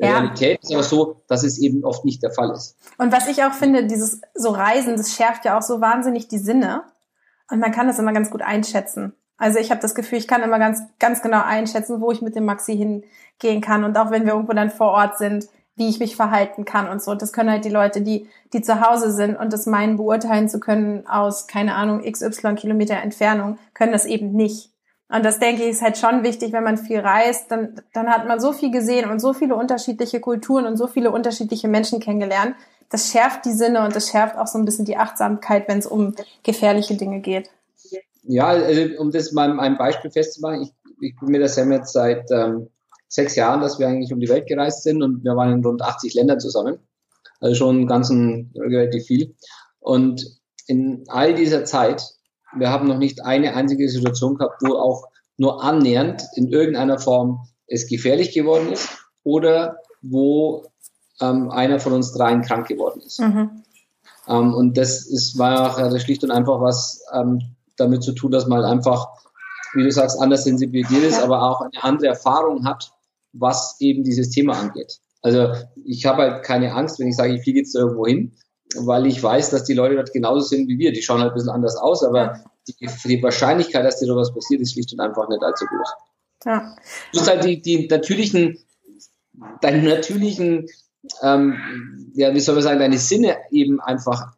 Ja. 0.00 0.18
Realität 0.18 0.62
ist 0.62 0.72
aber 0.72 0.82
so, 0.82 1.22
dass 1.28 1.42
es 1.42 1.58
eben 1.58 1.84
oft 1.84 2.04
nicht 2.04 2.22
der 2.22 2.32
Fall 2.32 2.50
ist. 2.50 2.76
Und 2.96 3.12
was 3.12 3.28
ich 3.28 3.44
auch 3.44 3.52
finde, 3.52 3.86
dieses 3.86 4.20
so 4.34 4.50
Reisen, 4.50 4.96
das 4.96 5.14
schärft 5.14 5.44
ja 5.44 5.58
auch 5.58 5.62
so 5.62 5.80
wahnsinnig 5.80 6.28
die 6.28 6.38
Sinne. 6.38 6.84
Und 7.50 7.60
man 7.60 7.72
kann 7.72 7.86
das 7.86 7.98
immer 7.98 8.12
ganz 8.12 8.30
gut 8.30 8.42
einschätzen. 8.42 9.12
Also 9.36 9.58
ich 9.58 9.70
habe 9.70 9.80
das 9.80 9.94
Gefühl, 9.94 10.18
ich 10.18 10.28
kann 10.28 10.42
immer 10.42 10.58
ganz, 10.58 10.82
ganz 10.98 11.22
genau 11.22 11.42
einschätzen, 11.42 12.00
wo 12.00 12.10
ich 12.10 12.22
mit 12.22 12.34
dem 12.34 12.44
Maxi 12.44 12.76
hingehen 12.76 13.60
kann. 13.60 13.84
Und 13.84 13.98
auch 13.98 14.10
wenn 14.10 14.24
wir 14.24 14.32
irgendwo 14.32 14.52
dann 14.52 14.70
vor 14.70 14.90
Ort 14.90 15.18
sind, 15.18 15.48
wie 15.76 15.88
ich 15.88 15.98
mich 15.98 16.16
verhalten 16.16 16.64
kann 16.64 16.88
und 16.88 17.02
so. 17.02 17.14
Das 17.14 17.32
können 17.32 17.50
halt 17.50 17.64
die 17.64 17.70
Leute, 17.70 18.02
die, 18.02 18.28
die 18.52 18.62
zu 18.62 18.86
Hause 18.86 19.12
sind 19.12 19.36
und 19.36 19.52
das 19.52 19.66
meinen 19.66 19.96
beurteilen 19.96 20.48
zu 20.48 20.60
können 20.60 21.06
aus, 21.06 21.46
keine 21.46 21.74
Ahnung, 21.74 22.02
XY 22.02 22.54
Kilometer 22.54 22.96
Entfernung, 22.96 23.58
können 23.74 23.92
das 23.92 24.04
eben 24.04 24.32
nicht. 24.32 24.69
Und 25.12 25.24
das 25.24 25.40
denke 25.40 25.62
ich 25.62 25.70
ist 25.70 25.82
halt 25.82 25.98
schon 25.98 26.22
wichtig, 26.22 26.52
wenn 26.52 26.62
man 26.62 26.78
viel 26.78 27.00
reist, 27.00 27.50
dann, 27.50 27.80
dann 27.92 28.08
hat 28.08 28.28
man 28.28 28.38
so 28.38 28.52
viel 28.52 28.70
gesehen 28.70 29.10
und 29.10 29.18
so 29.18 29.32
viele 29.32 29.56
unterschiedliche 29.56 30.20
Kulturen 30.20 30.66
und 30.66 30.76
so 30.76 30.86
viele 30.86 31.10
unterschiedliche 31.10 31.66
Menschen 31.66 31.98
kennengelernt, 31.98 32.54
das 32.90 33.10
schärft 33.10 33.44
die 33.44 33.52
Sinne 33.52 33.84
und 33.84 33.94
das 33.94 34.08
schärft 34.10 34.36
auch 34.36 34.48
so 34.48 34.58
ein 34.58 34.64
bisschen 34.64 34.84
die 34.84 34.96
Achtsamkeit, 34.96 35.68
wenn 35.68 35.78
es 35.78 35.86
um 35.86 36.14
gefährliche 36.42 36.96
Dinge 36.96 37.20
geht. 37.20 37.50
Ja, 38.24 38.48
also 38.48 38.82
um 38.98 39.10
das 39.10 39.32
mal 39.32 39.58
ein 39.58 39.78
Beispiel 39.78 40.10
festzumachen, 40.10 40.62
ich, 40.62 40.72
ich 41.00 41.18
bin 41.18 41.30
mir 41.30 41.40
das 41.40 41.56
ja 41.56 41.64
jetzt 41.64 41.92
seit 41.92 42.30
ähm, 42.30 42.68
sechs 43.08 43.36
Jahren, 43.36 43.60
dass 43.60 43.78
wir 43.78 43.88
eigentlich 43.88 44.12
um 44.12 44.20
die 44.20 44.28
Welt 44.28 44.46
gereist 44.46 44.82
sind 44.82 45.02
und 45.02 45.24
wir 45.24 45.36
waren 45.36 45.52
in 45.52 45.64
rund 45.64 45.82
80 45.82 46.14
Ländern 46.14 46.40
zusammen. 46.40 46.78
Also 47.40 47.54
schon 47.54 47.86
ganz 47.86 48.10
ein, 48.10 48.52
relativ 48.54 49.06
viel. 49.06 49.34
Und 49.78 50.38
in 50.66 51.04
all 51.08 51.34
dieser 51.34 51.64
Zeit, 51.64 52.02
wir 52.56 52.70
haben 52.70 52.88
noch 52.88 52.98
nicht 52.98 53.24
eine 53.24 53.54
einzige 53.54 53.88
Situation 53.88 54.36
gehabt, 54.36 54.62
wo 54.62 54.74
auch 54.74 55.08
nur 55.36 55.62
annähernd 55.62 56.22
in 56.34 56.48
irgendeiner 56.48 56.98
Form 56.98 57.46
es 57.66 57.86
gefährlich 57.86 58.32
geworden 58.32 58.72
ist 58.72 58.88
oder 59.22 59.78
wo 60.02 60.64
ähm, 61.20 61.50
einer 61.50 61.80
von 61.80 61.92
uns 61.92 62.12
dreien 62.12 62.42
krank 62.42 62.66
geworden 62.66 63.00
ist. 63.00 63.20
Mhm. 63.20 63.62
Ähm, 64.28 64.54
und 64.54 64.76
das 64.76 65.06
ist, 65.06 65.38
war 65.38 65.70
auch 65.70 65.78
also 65.78 65.98
schlicht 65.98 66.24
und 66.24 66.30
einfach 66.30 66.60
was 66.60 67.02
ähm, 67.14 67.40
damit 67.76 68.02
zu 68.02 68.12
tun, 68.12 68.30
dass 68.30 68.46
man 68.46 68.64
einfach, 68.64 69.08
wie 69.74 69.82
du 69.82 69.90
sagst, 69.90 70.20
anders 70.20 70.44
sensibilisiert 70.44 71.04
ist, 71.04 71.18
ja. 71.18 71.24
aber 71.24 71.42
auch 71.42 71.60
eine 71.60 71.82
andere 71.82 72.08
Erfahrung 72.08 72.64
hat, 72.64 72.92
was 73.32 73.76
eben 73.80 74.04
dieses 74.04 74.30
Thema 74.30 74.58
angeht. 74.58 74.98
Also 75.22 75.52
ich 75.84 76.06
habe 76.06 76.22
halt 76.22 76.44
keine 76.44 76.74
Angst, 76.74 76.98
wenn 76.98 77.08
ich 77.08 77.16
sage, 77.16 77.34
ich 77.34 77.42
fliege 77.42 77.60
jetzt 77.60 77.74
irgendwo 77.74 78.06
hin, 78.06 78.32
weil 78.76 79.06
ich 79.06 79.22
weiß, 79.22 79.50
dass 79.50 79.64
die 79.64 79.74
Leute 79.74 79.96
dort 79.96 80.12
genauso 80.12 80.46
sind 80.46 80.68
wie 80.68 80.78
wir. 80.78 80.92
Die 80.92 81.02
schauen 81.02 81.20
halt 81.20 81.32
ein 81.32 81.34
bisschen 81.34 81.50
anders 81.50 81.76
aus, 81.76 82.04
aber 82.04 82.44
die, 82.68 82.88
die, 83.04 83.22
Wahrscheinlichkeit, 83.22 83.84
dass 83.84 83.98
dir 83.98 84.06
sowas 84.06 84.32
passiert, 84.32 84.60
ist 84.60 84.72
schlicht 84.72 84.92
und 84.92 85.00
einfach 85.00 85.28
nicht 85.28 85.42
allzu 85.42 85.66
groß. 85.66 85.88
Ja. 86.44 86.76
Du 87.12 87.18
musst 87.18 87.30
halt 87.30 87.44
die, 87.44 87.60
die 87.60 87.88
natürlichen, 87.88 88.58
deinen 89.60 89.84
natürlichen 89.84 90.68
ähm, 91.22 92.12
ja, 92.14 92.34
wie 92.34 92.40
soll 92.40 92.54
man 92.54 92.64
sagen, 92.64 92.78
deine 92.78 92.98
Sinne 92.98 93.36
eben 93.50 93.80
einfach 93.80 94.32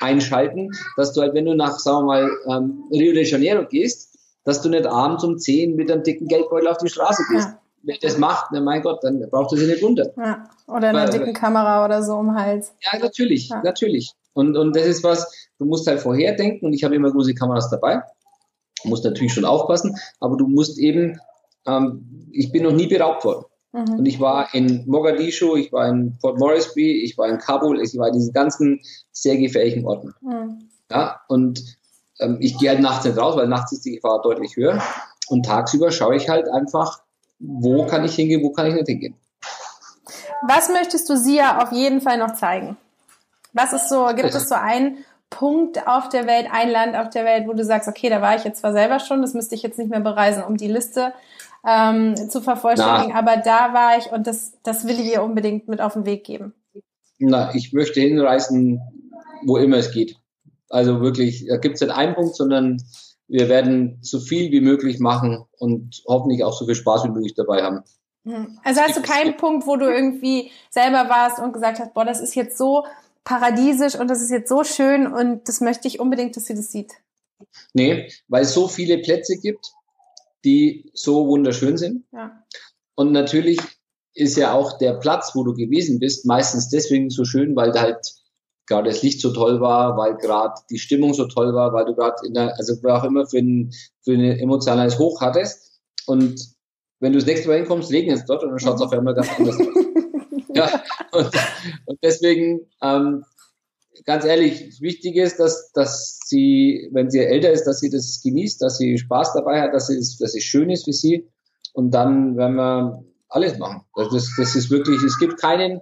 einschalten, 0.00 0.70
dass 0.96 1.12
du 1.12 1.20
halt, 1.20 1.34
wenn 1.34 1.46
du 1.46 1.54
nach, 1.54 1.78
sagen 1.78 2.06
wir 2.06 2.06
mal, 2.06 2.30
ähm, 2.48 2.84
Rio 2.90 3.12
de 3.12 3.24
Janeiro 3.24 3.66
gehst, 3.66 4.18
dass 4.44 4.60
du 4.60 4.68
nicht 4.68 4.86
abends 4.86 5.24
um 5.24 5.38
10 5.38 5.76
mit 5.76 5.90
einem 5.90 6.02
dicken 6.02 6.26
Geldbeutel 6.28 6.68
auf 6.68 6.78
die 6.78 6.88
Straße 6.88 7.22
gehst. 7.30 7.48
Ja. 7.48 7.60
Wer 7.86 7.96
das 8.00 8.18
macht, 8.18 8.46
na 8.52 8.60
mein 8.60 8.82
Gott, 8.82 9.04
dann 9.04 9.20
braucht 9.30 9.52
er 9.52 9.58
sich 9.58 9.68
nicht 9.68 9.82
wundern. 9.82 10.08
Ja. 10.16 10.48
Oder 10.66 10.88
einer 10.88 11.08
dicken 11.08 11.34
Kamera 11.34 11.84
oder 11.84 12.02
so 12.02 12.14
um 12.14 12.34
Hals. 12.34 12.72
Ja, 12.80 12.98
natürlich, 12.98 13.48
ja. 13.48 13.60
natürlich. 13.62 14.12
Und, 14.32 14.56
und 14.56 14.74
das 14.74 14.86
ist 14.86 15.04
was, 15.04 15.48
du 15.58 15.66
musst 15.66 15.86
halt 15.86 16.00
vorher 16.00 16.34
denken 16.34 16.66
und 16.66 16.72
ich 16.72 16.84
habe 16.84 16.94
immer 16.94 17.10
große 17.10 17.34
Kameras 17.34 17.70
dabei. 17.70 18.02
Du 18.82 18.88
musst 18.88 19.04
natürlich 19.04 19.32
schon 19.32 19.44
aufpassen, 19.44 19.96
aber 20.20 20.36
du 20.36 20.46
musst 20.46 20.78
eben, 20.78 21.18
ähm, 21.66 22.28
ich 22.32 22.52
bin 22.52 22.62
noch 22.62 22.72
nie 22.72 22.86
beraubt 22.86 23.24
worden. 23.24 23.44
Mhm. 23.72 23.98
Und 23.98 24.06
ich 24.06 24.20
war 24.20 24.54
in 24.54 24.84
Mogadischu, 24.86 25.56
ich 25.56 25.72
war 25.72 25.88
in 25.88 26.16
Port 26.18 26.38
Moresby, 26.38 27.02
ich 27.02 27.18
war 27.18 27.28
in 27.28 27.38
Kabul, 27.38 27.80
ich 27.80 27.96
war 27.98 28.08
in 28.08 28.14
diesen 28.14 28.32
ganzen 28.32 28.80
sehr 29.12 29.36
gefährlichen 29.36 29.86
Orten. 29.86 30.14
Mhm. 30.20 30.70
Ja, 30.90 31.20
und 31.28 31.62
ähm, 32.20 32.38
ich 32.40 32.58
gehe 32.58 32.70
halt 32.70 32.80
nachts 32.80 33.04
nicht 33.04 33.18
raus, 33.18 33.36
weil 33.36 33.48
nachts 33.48 33.72
ist 33.72 33.84
die 33.84 33.96
Gefahr 33.96 34.22
deutlich 34.22 34.56
höher. 34.56 34.82
Und 35.28 35.46
tagsüber 35.46 35.90
schaue 35.90 36.16
ich 36.16 36.28
halt 36.28 36.48
einfach, 36.48 37.00
wo 37.46 37.86
kann 37.86 38.04
ich 38.04 38.14
hingehen, 38.14 38.42
wo 38.42 38.50
kann 38.50 38.66
ich 38.66 38.74
nicht 38.74 38.86
hingehen. 38.86 39.14
Was 40.46 40.68
möchtest 40.68 41.08
du 41.08 41.16
Sia 41.16 41.62
auf 41.62 41.72
jeden 41.72 42.00
Fall 42.00 42.18
noch 42.18 42.34
zeigen? 42.34 42.76
Was 43.52 43.72
ist 43.72 43.88
so, 43.88 44.06
gibt 44.14 44.34
es 44.34 44.48
so 44.48 44.54
einen 44.54 44.98
Punkt 45.30 45.86
auf 45.86 46.08
der 46.08 46.26
Welt, 46.26 46.46
ein 46.50 46.70
Land 46.70 46.96
auf 46.96 47.08
der 47.10 47.24
Welt, 47.24 47.46
wo 47.46 47.54
du 47.54 47.64
sagst, 47.64 47.88
okay, 47.88 48.08
da 48.08 48.20
war 48.20 48.36
ich 48.36 48.44
jetzt 48.44 48.60
zwar 48.60 48.72
selber 48.72 49.00
schon, 49.00 49.22
das 49.22 49.34
müsste 49.34 49.54
ich 49.54 49.62
jetzt 49.62 49.78
nicht 49.78 49.90
mehr 49.90 50.00
bereisen, 50.00 50.44
um 50.44 50.56
die 50.56 50.68
Liste 50.68 51.12
ähm, 51.66 52.14
zu 52.16 52.40
vervollständigen. 52.40 53.12
Na. 53.12 53.18
Aber 53.18 53.36
da 53.38 53.72
war 53.72 53.98
ich 53.98 54.12
und 54.12 54.26
das, 54.26 54.52
das 54.62 54.86
will 54.86 54.98
ich 55.00 55.12
ihr 55.12 55.22
unbedingt 55.22 55.68
mit 55.68 55.80
auf 55.80 55.94
den 55.94 56.06
Weg 56.06 56.24
geben. 56.24 56.52
Na, 57.18 57.54
ich 57.54 57.72
möchte 57.72 58.00
hinreisen, 58.00 58.80
wo 59.44 59.56
immer 59.56 59.78
es 59.78 59.92
geht. 59.92 60.16
Also 60.68 61.00
wirklich, 61.00 61.46
da 61.48 61.56
gibt 61.56 61.76
es 61.76 61.80
nicht 61.80 61.94
einen 61.94 62.14
Punkt, 62.14 62.36
sondern 62.36 62.82
wir 63.34 63.48
werden 63.48 63.98
so 64.00 64.20
viel 64.20 64.52
wie 64.52 64.60
möglich 64.60 65.00
machen 65.00 65.44
und 65.58 66.04
hoffentlich 66.06 66.44
auch 66.44 66.56
so 66.56 66.66
viel 66.66 66.76
Spaß 66.76 67.02
wie 67.02 67.08
möglich 67.08 67.34
dabei 67.34 67.64
haben. 67.64 67.82
Also 68.62 68.80
hast 68.80 68.96
du 68.96 69.02
keinen 69.02 69.36
Punkt, 69.36 69.66
wo 69.66 69.76
du 69.76 69.86
irgendwie 69.86 70.52
selber 70.70 71.08
warst 71.08 71.40
und 71.40 71.52
gesagt 71.52 71.80
hast, 71.80 71.94
boah, 71.94 72.04
das 72.04 72.20
ist 72.20 72.36
jetzt 72.36 72.56
so 72.56 72.86
paradiesisch 73.24 73.96
und 73.96 74.08
das 74.08 74.22
ist 74.22 74.30
jetzt 74.30 74.48
so 74.48 74.62
schön 74.62 75.12
und 75.12 75.48
das 75.48 75.60
möchte 75.60 75.88
ich 75.88 75.98
unbedingt, 75.98 76.36
dass 76.36 76.46
sie 76.46 76.54
das 76.54 76.70
sieht. 76.70 76.92
Nee, 77.72 78.08
weil 78.28 78.44
es 78.44 78.54
so 78.54 78.68
viele 78.68 78.98
Plätze 78.98 79.36
gibt, 79.36 79.72
die 80.44 80.88
so 80.94 81.26
wunderschön 81.26 81.76
sind. 81.76 82.04
Ja. 82.12 82.40
Und 82.94 83.10
natürlich 83.10 83.58
ist 84.14 84.36
ja 84.36 84.52
auch 84.52 84.78
der 84.78 84.92
Platz, 84.94 85.32
wo 85.34 85.42
du 85.42 85.54
gewesen 85.54 85.98
bist, 85.98 86.24
meistens 86.24 86.68
deswegen 86.68 87.10
so 87.10 87.24
schön, 87.24 87.56
weil 87.56 87.72
da 87.72 87.80
halt 87.80 88.14
gerade 88.66 88.88
das 88.88 89.02
Licht 89.02 89.20
so 89.20 89.32
toll 89.32 89.60
war, 89.60 89.96
weil 89.96 90.16
gerade 90.16 90.54
die 90.70 90.78
Stimmung 90.78 91.14
so 91.14 91.26
toll 91.26 91.54
war, 91.54 91.72
weil 91.72 91.84
du 91.84 91.94
gerade 91.94 92.26
in 92.26 92.34
der, 92.34 92.56
also 92.56 92.74
wer 92.82 92.96
auch 92.96 93.04
immer 93.04 93.26
für 93.26 93.38
ein, 93.38 93.72
für 94.02 94.12
ein 94.12 94.38
emotionales 94.38 94.98
Hoch 94.98 95.20
hattest. 95.20 95.80
Und 96.06 96.40
wenn 97.00 97.12
du 97.12 97.18
das 97.18 97.26
nächste 97.26 97.48
Mal 97.48 97.58
hinkommst, 97.58 97.90
regnet 97.90 98.18
es 98.18 98.24
dort 98.24 98.42
und 98.42 98.50
dann 98.50 98.58
schaut 98.58 98.76
es 98.76 98.82
auf 98.82 98.92
einmal 98.92 99.14
ganz 99.14 99.28
anders 99.38 99.58
aus. 99.58 99.66
ja, 100.54 100.82
und, 101.12 101.30
und 101.86 101.98
deswegen, 102.02 102.60
ähm, 102.82 103.24
ganz 104.04 104.24
ehrlich, 104.24 104.80
wichtig 104.80 105.16
ist, 105.16 105.38
dass, 105.38 105.70
dass 105.72 106.18
sie, 106.24 106.88
wenn 106.92 107.10
sie 107.10 107.20
älter 107.20 107.52
ist, 107.52 107.64
dass 107.64 107.80
sie 107.80 107.90
das 107.90 108.20
genießt, 108.22 108.62
dass 108.62 108.78
sie 108.78 108.98
Spaß 108.98 109.34
dabei 109.34 109.60
hat, 109.60 109.74
dass, 109.74 109.88
sie, 109.88 109.96
dass 109.96 110.34
es 110.34 110.42
schön 110.42 110.70
ist 110.70 110.84
für 110.84 110.92
sie. 110.92 111.28
Und 111.72 111.90
dann 111.90 112.36
werden 112.36 112.56
wir 112.56 113.04
alles 113.28 113.58
machen. 113.58 113.82
Das, 113.96 114.30
das 114.36 114.54
ist 114.54 114.70
wirklich, 114.70 115.02
es 115.02 115.18
gibt 115.18 115.40
keinen, 115.40 115.80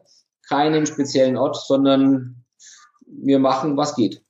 keinen 0.49 0.87
speziellen 0.87 1.37
Ort, 1.37 1.57
sondern 1.57 2.42
wir 3.13 3.39
machen, 3.39 3.77
was 3.77 3.95
geht. 3.95 4.23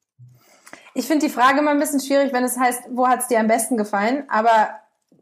Ich 0.94 1.06
finde 1.06 1.26
die 1.26 1.32
Frage 1.32 1.60
immer 1.60 1.70
ein 1.70 1.80
bisschen 1.80 2.00
schwierig, 2.00 2.32
wenn 2.32 2.44
es 2.44 2.58
heißt, 2.58 2.84
wo 2.90 3.08
hat 3.08 3.20
es 3.20 3.28
dir 3.28 3.40
am 3.40 3.46
besten 3.46 3.76
gefallen? 3.76 4.24
Aber 4.28 4.70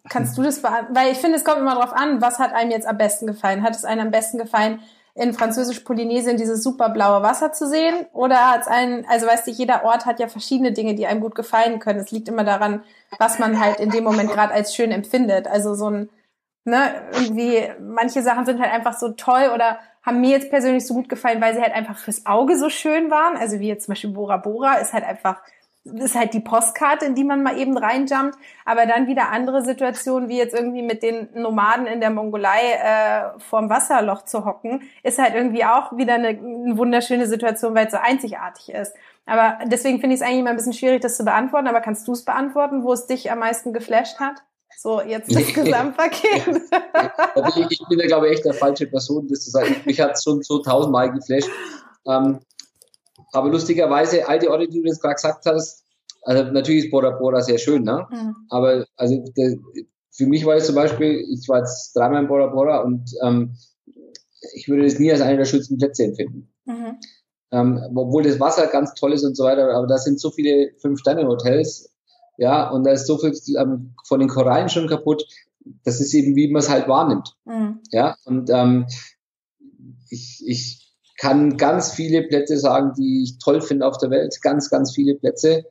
kannst 0.08 0.36
du 0.36 0.42
das 0.42 0.60
beantworten? 0.62 0.96
Weil 0.96 1.12
ich 1.12 1.18
finde, 1.18 1.36
es 1.36 1.44
kommt 1.44 1.58
immer 1.58 1.74
darauf 1.74 1.92
an, 1.92 2.20
was 2.20 2.38
hat 2.38 2.52
einem 2.52 2.70
jetzt 2.70 2.86
am 2.86 2.98
besten 2.98 3.26
gefallen? 3.26 3.62
Hat 3.62 3.76
es 3.76 3.84
einem 3.84 4.06
am 4.06 4.10
besten 4.10 4.38
gefallen, 4.38 4.80
in 5.14 5.32
Französisch-Polynesien 5.32 6.36
dieses 6.36 6.62
super 6.62 6.88
blaue 6.88 7.22
Wasser 7.22 7.52
zu 7.52 7.68
sehen? 7.68 8.06
Oder 8.12 8.50
hat 8.50 8.62
es 8.62 8.66
einen, 8.68 9.06
also 9.06 9.26
weißt 9.26 9.46
du, 9.46 9.50
jeder 9.50 9.84
Ort 9.84 10.06
hat 10.06 10.18
ja 10.20 10.28
verschiedene 10.28 10.72
Dinge, 10.72 10.94
die 10.94 11.06
einem 11.06 11.20
gut 11.20 11.34
gefallen 11.34 11.78
können. 11.78 12.00
Es 12.00 12.10
liegt 12.10 12.28
immer 12.28 12.44
daran, 12.44 12.82
was 13.18 13.38
man 13.38 13.60
halt 13.60 13.80
in 13.80 13.90
dem 13.90 14.04
Moment 14.04 14.30
gerade 14.30 14.52
als 14.52 14.74
schön 14.74 14.90
empfindet. 14.90 15.46
Also 15.46 15.74
so 15.74 15.90
ein, 15.90 16.10
ne, 16.64 17.02
irgendwie, 17.12 17.68
manche 17.80 18.22
Sachen 18.22 18.46
sind 18.46 18.60
halt 18.60 18.72
einfach 18.72 18.98
so 18.98 19.10
toll 19.10 19.50
oder 19.54 19.78
haben 20.02 20.20
mir 20.20 20.30
jetzt 20.30 20.50
persönlich 20.50 20.86
so 20.86 20.94
gut 20.94 21.08
gefallen, 21.08 21.40
weil 21.40 21.54
sie 21.54 21.60
halt 21.60 21.74
einfach 21.74 21.98
fürs 21.98 22.26
Auge 22.26 22.56
so 22.56 22.70
schön 22.70 23.10
waren. 23.10 23.36
Also 23.36 23.60
wie 23.60 23.68
jetzt 23.68 23.84
zum 23.84 23.92
Beispiel 23.92 24.10
Bora 24.10 24.38
Bora 24.38 24.76
ist 24.76 24.92
halt 24.92 25.04
einfach 25.04 25.42
ist 25.84 26.14
halt 26.14 26.34
die 26.34 26.40
Postkarte, 26.40 27.06
in 27.06 27.14
die 27.14 27.24
man 27.24 27.42
mal 27.42 27.58
eben 27.58 27.76
reinjumpt, 27.76 28.36
aber 28.64 28.84
dann 28.86 29.06
wieder 29.06 29.30
andere 29.30 29.64
Situationen, 29.64 30.28
wie 30.28 30.36
jetzt 30.36 30.54
irgendwie 30.54 30.82
mit 30.82 31.02
den 31.02 31.28
Nomaden 31.34 31.86
in 31.86 32.00
der 32.00 32.10
Mongolei 32.10 32.72
äh, 32.72 33.38
vorm 33.38 33.70
Wasserloch 33.70 34.24
zu 34.24 34.44
hocken, 34.44 34.82
ist 35.02 35.18
halt 35.18 35.34
irgendwie 35.34 35.64
auch 35.64 35.96
wieder 35.96 36.14
eine, 36.14 36.28
eine 36.28 36.76
wunderschöne 36.76 37.26
Situation, 37.26 37.74
weil 37.74 37.86
es 37.86 37.92
so 37.92 37.98
einzigartig 37.98 38.74
ist. 38.74 38.94
Aber 39.24 39.58
deswegen 39.66 40.00
finde 40.00 40.14
ich 40.14 40.20
es 40.20 40.26
eigentlich 40.26 40.40
immer 40.40 40.50
ein 40.50 40.56
bisschen 40.56 40.72
schwierig, 40.74 41.00
das 41.00 41.16
zu 41.16 41.24
beantworten, 41.24 41.66
aber 41.66 41.80
kannst 41.80 42.06
du 42.06 42.12
es 42.12 42.24
beantworten, 42.24 42.82
wo 42.82 42.92
es 42.92 43.06
dich 43.06 43.30
am 43.30 43.38
meisten 43.38 43.72
geflasht 43.72 44.20
hat? 44.20 44.42
So, 44.78 45.00
jetzt 45.02 45.34
das 45.34 45.52
Gesamtpaket. 45.52 46.46
ich 47.70 47.88
bin 47.88 47.98
da, 47.98 48.06
glaube 48.06 48.28
ich, 48.28 48.34
echt 48.34 48.44
der 48.44 48.54
falsche 48.54 48.86
Person, 48.86 49.28
das 49.28 49.44
zu 49.44 49.50
sagen. 49.50 49.76
Mich 49.84 50.00
hat 50.00 50.12
es 50.12 50.22
schon 50.22 50.42
so 50.42 50.60
tausendmal 50.62 51.12
geflasht. 51.12 51.50
Ähm, 52.06 52.40
aber 53.32 53.50
lustigerweise, 53.50 54.26
all 54.28 54.38
die 54.38 54.48
Orte, 54.48 54.68
die 54.68 54.80
du 54.80 54.88
jetzt 54.88 55.02
gerade 55.02 55.14
gesagt 55.14 55.46
hast, 55.46 55.84
also 56.22 56.44
natürlich 56.44 56.84
ist 56.84 56.90
Bora 56.90 57.10
Bora 57.10 57.40
sehr 57.40 57.58
schön, 57.58 57.82
ne? 57.82 58.06
Mhm. 58.10 58.36
Aber 58.48 58.86
also 58.96 59.24
der, 59.36 59.56
für 60.10 60.26
mich 60.26 60.44
war 60.44 60.54
das 60.54 60.66
zum 60.66 60.74
Beispiel, 60.74 61.24
ich 61.30 61.48
war 61.48 61.60
jetzt 61.60 61.96
dreimal 61.96 62.22
in 62.22 62.28
Bora 62.28 62.48
Bora 62.48 62.80
und 62.80 63.10
ähm, 63.22 63.56
ich 64.54 64.68
würde 64.68 64.84
das 64.84 64.98
nie 64.98 65.10
als 65.10 65.20
einer 65.20 65.38
der 65.38 65.44
schönsten 65.44 65.78
Plätze 65.78 66.04
empfinden. 66.04 66.52
Mhm. 66.64 66.96
Ähm, 67.52 67.82
obwohl 67.94 68.22
das 68.22 68.38
Wasser 68.38 68.66
ganz 68.68 68.94
toll 68.94 69.12
ist 69.12 69.24
und 69.24 69.36
so 69.36 69.44
weiter, 69.44 69.68
aber 69.74 69.86
da 69.86 69.98
sind 69.98 70.20
so 70.20 70.30
viele 70.30 70.72
Fünf-Sterne-Hotels, 70.80 71.89
ja, 72.40 72.70
und 72.70 72.84
da 72.84 72.92
ist 72.92 73.06
so 73.06 73.18
viel 73.18 73.34
ähm, 73.58 73.94
von 74.06 74.18
den 74.18 74.30
Korallen 74.30 74.70
schon 74.70 74.88
kaputt. 74.88 75.26
Das 75.84 76.00
ist 76.00 76.14
eben, 76.14 76.34
wie 76.36 76.50
man 76.50 76.60
es 76.60 76.70
halt 76.70 76.88
wahrnimmt. 76.88 77.36
Mhm. 77.44 77.80
Ja, 77.92 78.16
und 78.24 78.48
ähm, 78.48 78.86
ich, 80.08 80.42
ich 80.46 80.96
kann 81.18 81.58
ganz 81.58 81.92
viele 81.92 82.22
Plätze 82.22 82.56
sagen, 82.56 82.94
die 82.96 83.24
ich 83.24 83.38
toll 83.38 83.60
finde 83.60 83.86
auf 83.86 83.98
der 83.98 84.08
Welt. 84.08 84.38
Ganz, 84.40 84.70
ganz 84.70 84.94
viele 84.94 85.16
Plätze. 85.16 85.66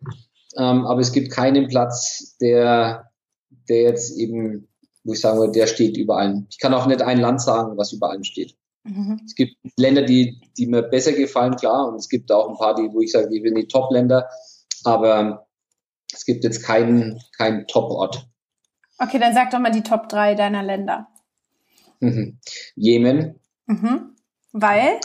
Ähm, 0.58 0.86
aber 0.86 1.00
es 1.00 1.12
gibt 1.12 1.32
keinen 1.32 1.68
Platz, 1.70 2.38
der, 2.40 3.10
der 3.68 3.82
jetzt 3.82 4.16
eben, 4.20 4.68
wo 5.04 5.14
ich 5.14 5.22
sagen 5.22 5.40
würde, 5.40 5.54
der 5.54 5.66
steht 5.66 5.98
über 5.98 6.18
allem. 6.18 6.46
Ich 6.52 6.60
kann 6.60 6.76
auch 6.76 6.86
nicht 6.86 7.02
ein 7.02 7.20
Land 7.20 7.42
sagen, 7.42 7.78
was 7.78 7.94
über 7.94 8.12
allem 8.12 8.24
steht. 8.24 8.56
Mhm. 8.84 9.22
Es 9.26 9.34
gibt 9.34 9.56
Länder, 9.76 10.04
die, 10.04 10.40
die 10.56 10.68
mir 10.68 10.84
besser 10.84 11.14
gefallen, 11.14 11.56
klar. 11.56 11.88
Und 11.88 11.96
es 11.96 12.10
gibt 12.10 12.32
auch 12.32 12.48
ein 12.48 12.58
paar, 12.58 12.76
die, 12.76 12.94
wo 12.94 13.02
ich 13.02 13.12
sage, 13.12 13.30
die 13.30 13.42
sind 13.42 13.56
die 13.56 13.68
Top-Länder. 13.68 14.30
Aber 14.84 15.49
es 16.20 16.26
gibt 16.26 16.44
jetzt 16.44 16.64
keinen, 16.64 17.22
keinen 17.38 17.66
Top-Ort. 17.68 18.28
Okay, 18.98 19.20
dann 19.20 19.34
sag 19.34 19.52
doch 19.52 19.60
mal 19.60 19.72
die 19.72 19.84
Top 19.84 20.10
3 20.10 20.36
deiner 20.36 20.62
Länder. 20.62 21.08
Mhm. 22.02 22.40
Jemen. 22.76 23.40
Mhm. 23.68 24.18
Weil? 24.52 25.00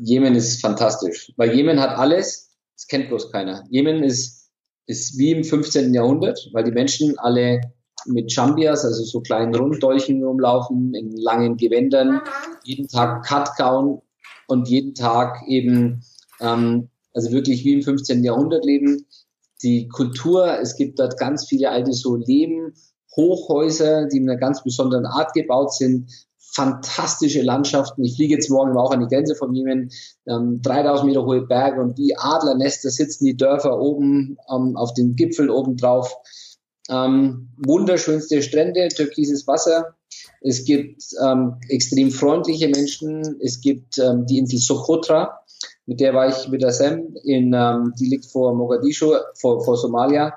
Jemen 0.00 0.34
ist 0.34 0.60
fantastisch, 0.60 1.32
weil 1.36 1.54
Jemen 1.54 1.78
hat 1.78 1.96
alles, 1.96 2.56
das 2.74 2.88
kennt 2.88 3.08
bloß 3.08 3.30
keiner. 3.30 3.64
Jemen 3.70 4.02
ist, 4.02 4.50
ist 4.86 5.16
wie 5.16 5.30
im 5.30 5.44
15. 5.44 5.94
Jahrhundert, 5.94 6.50
weil 6.52 6.64
die 6.64 6.72
Menschen 6.72 7.16
alle 7.16 7.60
mit 8.04 8.32
Chambias, 8.32 8.84
also 8.84 9.04
so 9.04 9.20
kleinen 9.20 9.54
Runddolchen 9.54 10.24
rumlaufen, 10.24 10.92
in 10.94 11.12
langen 11.12 11.56
Gewändern, 11.56 12.20
jeden 12.64 12.88
Tag 12.88 13.24
Cut 13.24 13.50
kauen 13.56 14.02
und 14.48 14.68
jeden 14.68 14.96
Tag 14.96 15.46
eben, 15.46 16.02
ähm, 16.40 16.88
also 17.12 17.30
wirklich 17.30 17.64
wie 17.64 17.74
im 17.74 17.82
15. 17.82 18.24
Jahrhundert 18.24 18.64
leben. 18.64 19.06
Die 19.62 19.88
Kultur, 19.88 20.58
es 20.60 20.76
gibt 20.76 20.98
dort 20.98 21.18
ganz 21.18 21.46
viele 21.46 21.70
alte 21.70 21.92
so 21.92 22.16
Leben, 22.16 22.74
Hochhäuser, 23.16 24.06
die 24.06 24.18
in 24.18 24.28
einer 24.28 24.38
ganz 24.38 24.62
besonderen 24.62 25.06
Art 25.06 25.32
gebaut 25.32 25.72
sind, 25.74 26.10
fantastische 26.54 27.42
Landschaften. 27.42 28.04
Ich 28.04 28.16
fliege 28.16 28.34
jetzt 28.34 28.50
morgen 28.50 28.76
auch 28.76 28.92
an 28.92 29.00
die 29.00 29.08
Grenze 29.08 29.34
von 29.34 29.54
Jemen, 29.54 29.90
ähm, 30.26 30.60
3000 30.62 31.08
Meter 31.08 31.24
hohe 31.24 31.42
Berge 31.42 31.80
und 31.80 31.98
wie 31.98 32.16
Adlernester 32.16 32.90
sitzen 32.90 33.24
die 33.24 33.36
Dörfer 33.36 33.78
oben 33.80 34.36
ähm, 34.50 34.76
auf 34.76 34.94
den 34.94 35.16
Gipfeln 35.16 35.50
oben 35.50 35.76
drauf. 35.76 36.14
Ähm, 36.88 37.50
wunderschönste 37.56 38.42
Strände, 38.42 38.88
türkises 38.88 39.46
Wasser. 39.46 39.96
Es 40.40 40.64
gibt 40.64 41.02
ähm, 41.24 41.56
extrem 41.68 42.10
freundliche 42.10 42.68
Menschen. 42.68 43.40
Es 43.40 43.60
gibt 43.60 43.98
ähm, 43.98 44.26
die 44.26 44.38
Insel 44.38 44.58
Socotra, 44.58 45.40
mit 45.86 46.00
der 46.00 46.14
war 46.14 46.28
ich 46.28 46.48
mit 46.48 46.62
der 46.62 46.72
Sam 46.72 47.14
in, 47.24 47.52
ähm, 47.52 47.92
die 47.98 48.08
liegt 48.08 48.26
vor 48.26 48.54
Mogadischu, 48.54 49.14
vor, 49.34 49.64
vor 49.64 49.76
Somalia. 49.76 50.34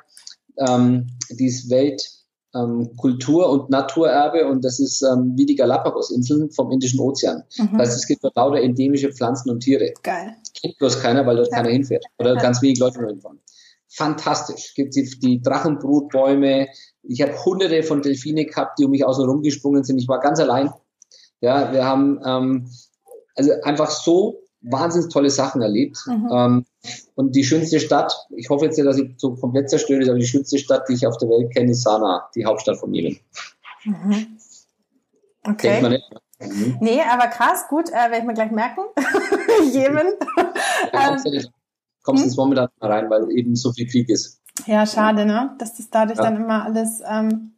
Ähm, 0.58 1.08
die 1.30 1.46
ist 1.46 1.70
Welt 1.70 2.10
ähm, 2.56 2.96
Kultur- 2.98 3.50
und 3.50 3.70
Naturerbe 3.70 4.48
und 4.48 4.64
das 4.64 4.80
ist 4.80 5.02
ähm, 5.04 5.34
wie 5.36 5.46
die 5.46 5.56
Galapagos-Inseln 5.56 6.52
vom 6.52 6.72
Indischen 6.72 7.00
Ozean. 7.00 7.44
Mhm. 7.58 7.78
Das 7.78 7.90
heißt, 7.90 7.98
es 8.00 8.08
gibt 8.08 8.24
dort 8.24 8.36
lauter 8.36 8.62
endemische 8.62 9.12
Pflanzen 9.12 9.50
und 9.50 9.62
Tiere. 9.62 9.94
Geil. 10.04 10.36
Kennt 10.60 10.78
bloß 10.78 11.02
keiner, 11.02 11.26
weil 11.26 11.36
dort 11.36 11.52
ja. 11.52 11.58
keiner 11.58 11.70
hinfährt. 11.70 12.06
Oder 12.18 12.36
ja. 12.36 12.42
ganz 12.42 12.62
wenig 12.62 12.80
Leute 12.80 13.00
nur 13.00 13.10
hinfahren. 13.10 13.40
Fantastisch. 13.90 14.74
Gibt 14.76 14.96
die, 14.96 15.10
die 15.20 15.42
Drachenbrutbäume. 15.42 16.68
Ich 17.04 17.22
habe 17.22 17.46
hunderte 17.46 17.84
von 17.84 18.02
Delfine 18.02 18.46
gehabt, 18.46 18.80
die 18.80 18.86
um 18.86 18.92
mich 18.92 19.06
außen 19.06 19.26
rumgesprungen 19.26 19.84
sind. 19.84 19.98
Ich 19.98 20.08
war 20.08 20.20
ganz 20.20 20.40
allein. 20.40 20.72
Ja, 21.40 21.72
wir 21.72 21.86
haben 21.86 22.20
ähm, 22.26 22.70
also 23.36 23.52
einfach 23.64 23.92
so 23.92 24.42
wahnsinnig 24.62 25.12
tolle 25.12 25.30
Sachen 25.30 25.62
erlebt. 25.62 25.98
Mhm. 26.06 26.30
Ähm, 26.32 26.66
und 27.16 27.36
die 27.36 27.44
schönste 27.44 27.80
Stadt, 27.80 28.14
ich 28.36 28.50
hoffe 28.50 28.66
jetzt 28.66 28.78
nicht, 28.78 28.88
dass 28.88 28.98
ich 28.98 29.12
so 29.18 29.36
komplett 29.36 29.70
zerstört 29.70 30.04
ist, 30.04 30.10
aber 30.10 30.20
die 30.20 30.26
schönste 30.26 30.58
Stadt, 30.58 30.88
die 30.90 30.94
ich 30.94 31.06
auf 31.06 31.18
der 31.18 31.30
Welt 31.30 31.54
kenne, 31.54 31.72
ist 31.72 31.84
Sanaa, 31.84 32.30
die 32.36 32.46
Hauptstadt 32.46 32.78
von 32.78 32.94
Jemen. 32.94 33.20
Mhm. 33.84 34.38
Okay. 35.44 35.82
Man 35.82 35.92
nicht. 35.92 36.10
Mhm. 36.40 36.78
Nee, 36.82 37.02
aber 37.02 37.28
krass, 37.28 37.66
gut, 37.70 37.90
äh, 37.90 37.94
werde 37.94 38.20
ich 38.20 38.24
mir 38.24 38.34
gleich 38.34 38.52
merken. 38.52 38.82
Jemen. 39.72 40.14
Ja, 40.94 41.16
ähm, 41.16 41.48
kommst 42.04 42.22
hm? 42.22 42.30
jetzt 42.30 42.38
momentan 42.38 42.70
rein, 42.80 43.10
weil 43.10 43.32
eben 43.32 43.56
so 43.56 43.72
viel 43.72 43.88
Krieg 43.88 44.10
ist. 44.10 44.40
Ja, 44.66 44.86
schade, 44.86 45.26
ne? 45.26 45.56
Dass 45.58 45.76
das 45.76 45.90
dadurch 45.90 46.18
ja. 46.18 46.26
dann 46.26 46.38
immer 46.38 46.66
alles 46.66 47.02
ähm, 47.08 47.54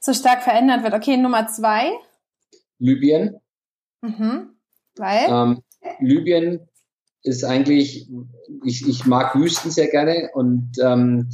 so 0.00 0.12
stark 0.12 0.42
verändert 0.42 0.82
wird. 0.82 0.94
Okay, 0.94 1.16
Nummer 1.16 1.46
zwei. 1.48 1.92
Libyen. 2.78 3.40
Mhm. 4.02 4.54
Weil? 4.96 5.26
Ähm, 5.28 5.62
Libyen 6.00 6.68
ist 7.22 7.44
eigentlich, 7.44 8.08
ich, 8.64 8.88
ich 8.88 9.06
mag 9.06 9.34
Wüsten 9.34 9.70
sehr 9.70 9.88
gerne 9.88 10.30
und 10.32 10.72
ähm, 10.82 11.30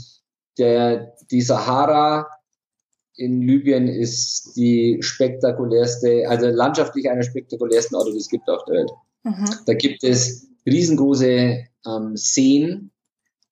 der, 0.58 1.14
die 1.30 1.42
Sahara 1.42 2.26
in 3.16 3.40
Libyen 3.42 3.88
ist 3.88 4.56
die 4.56 4.98
spektakulärste, 5.00 6.28
also 6.28 6.46
landschaftlich 6.48 7.08
einer 7.08 7.22
spektakulärsten 7.22 7.96
Orte, 7.96 8.12
die 8.12 8.18
es 8.18 8.28
gibt 8.28 8.48
auf 8.48 8.64
der 8.64 8.74
Welt. 8.76 8.90
Mhm. 9.24 9.44
Da 9.66 9.74
gibt 9.74 10.04
es 10.04 10.48
riesengroße 10.66 11.64
ähm, 11.86 12.16
Seen, 12.16 12.90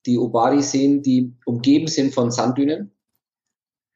die 0.06 0.18
Obari-Seen, 0.18 1.02
die 1.02 1.32
umgeben 1.46 1.86
sind 1.86 2.14
von 2.14 2.30
Sanddünen. 2.30 2.90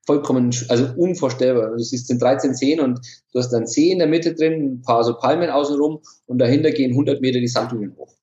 Vollkommen, 0.09 0.57
also 0.71 0.89
unvorstellbar. 0.97 1.77
Du 1.77 1.83
siehst 1.83 2.07
sind 2.07 2.23
13 2.23 2.55
Seen 2.55 2.81
und 2.81 2.99
du 3.31 3.39
hast 3.39 3.53
einen 3.53 3.67
See 3.67 3.91
in 3.91 3.99
der 3.99 4.09
Mitte 4.09 4.35
drin, 4.35 4.65
ein 4.65 4.81
paar 4.81 5.05
so 5.05 5.13
Palmen 5.19 5.51
außenrum 5.51 6.01
und 6.25 6.39
dahinter 6.39 6.71
gehen 6.71 6.93
100 6.93 7.21
Meter 7.21 7.41
die 7.41 7.47
Sanddünen 7.47 7.95
hoch. 7.95 8.15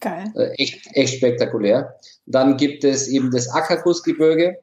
Geil. 0.00 0.24
Äh, 0.34 0.48
echt, 0.60 0.88
echt 0.94 1.14
spektakulär. 1.14 1.94
Dann 2.26 2.56
gibt 2.56 2.82
es 2.82 3.06
eben 3.06 3.30
das 3.30 3.48
Akakusgebirge. 3.48 4.58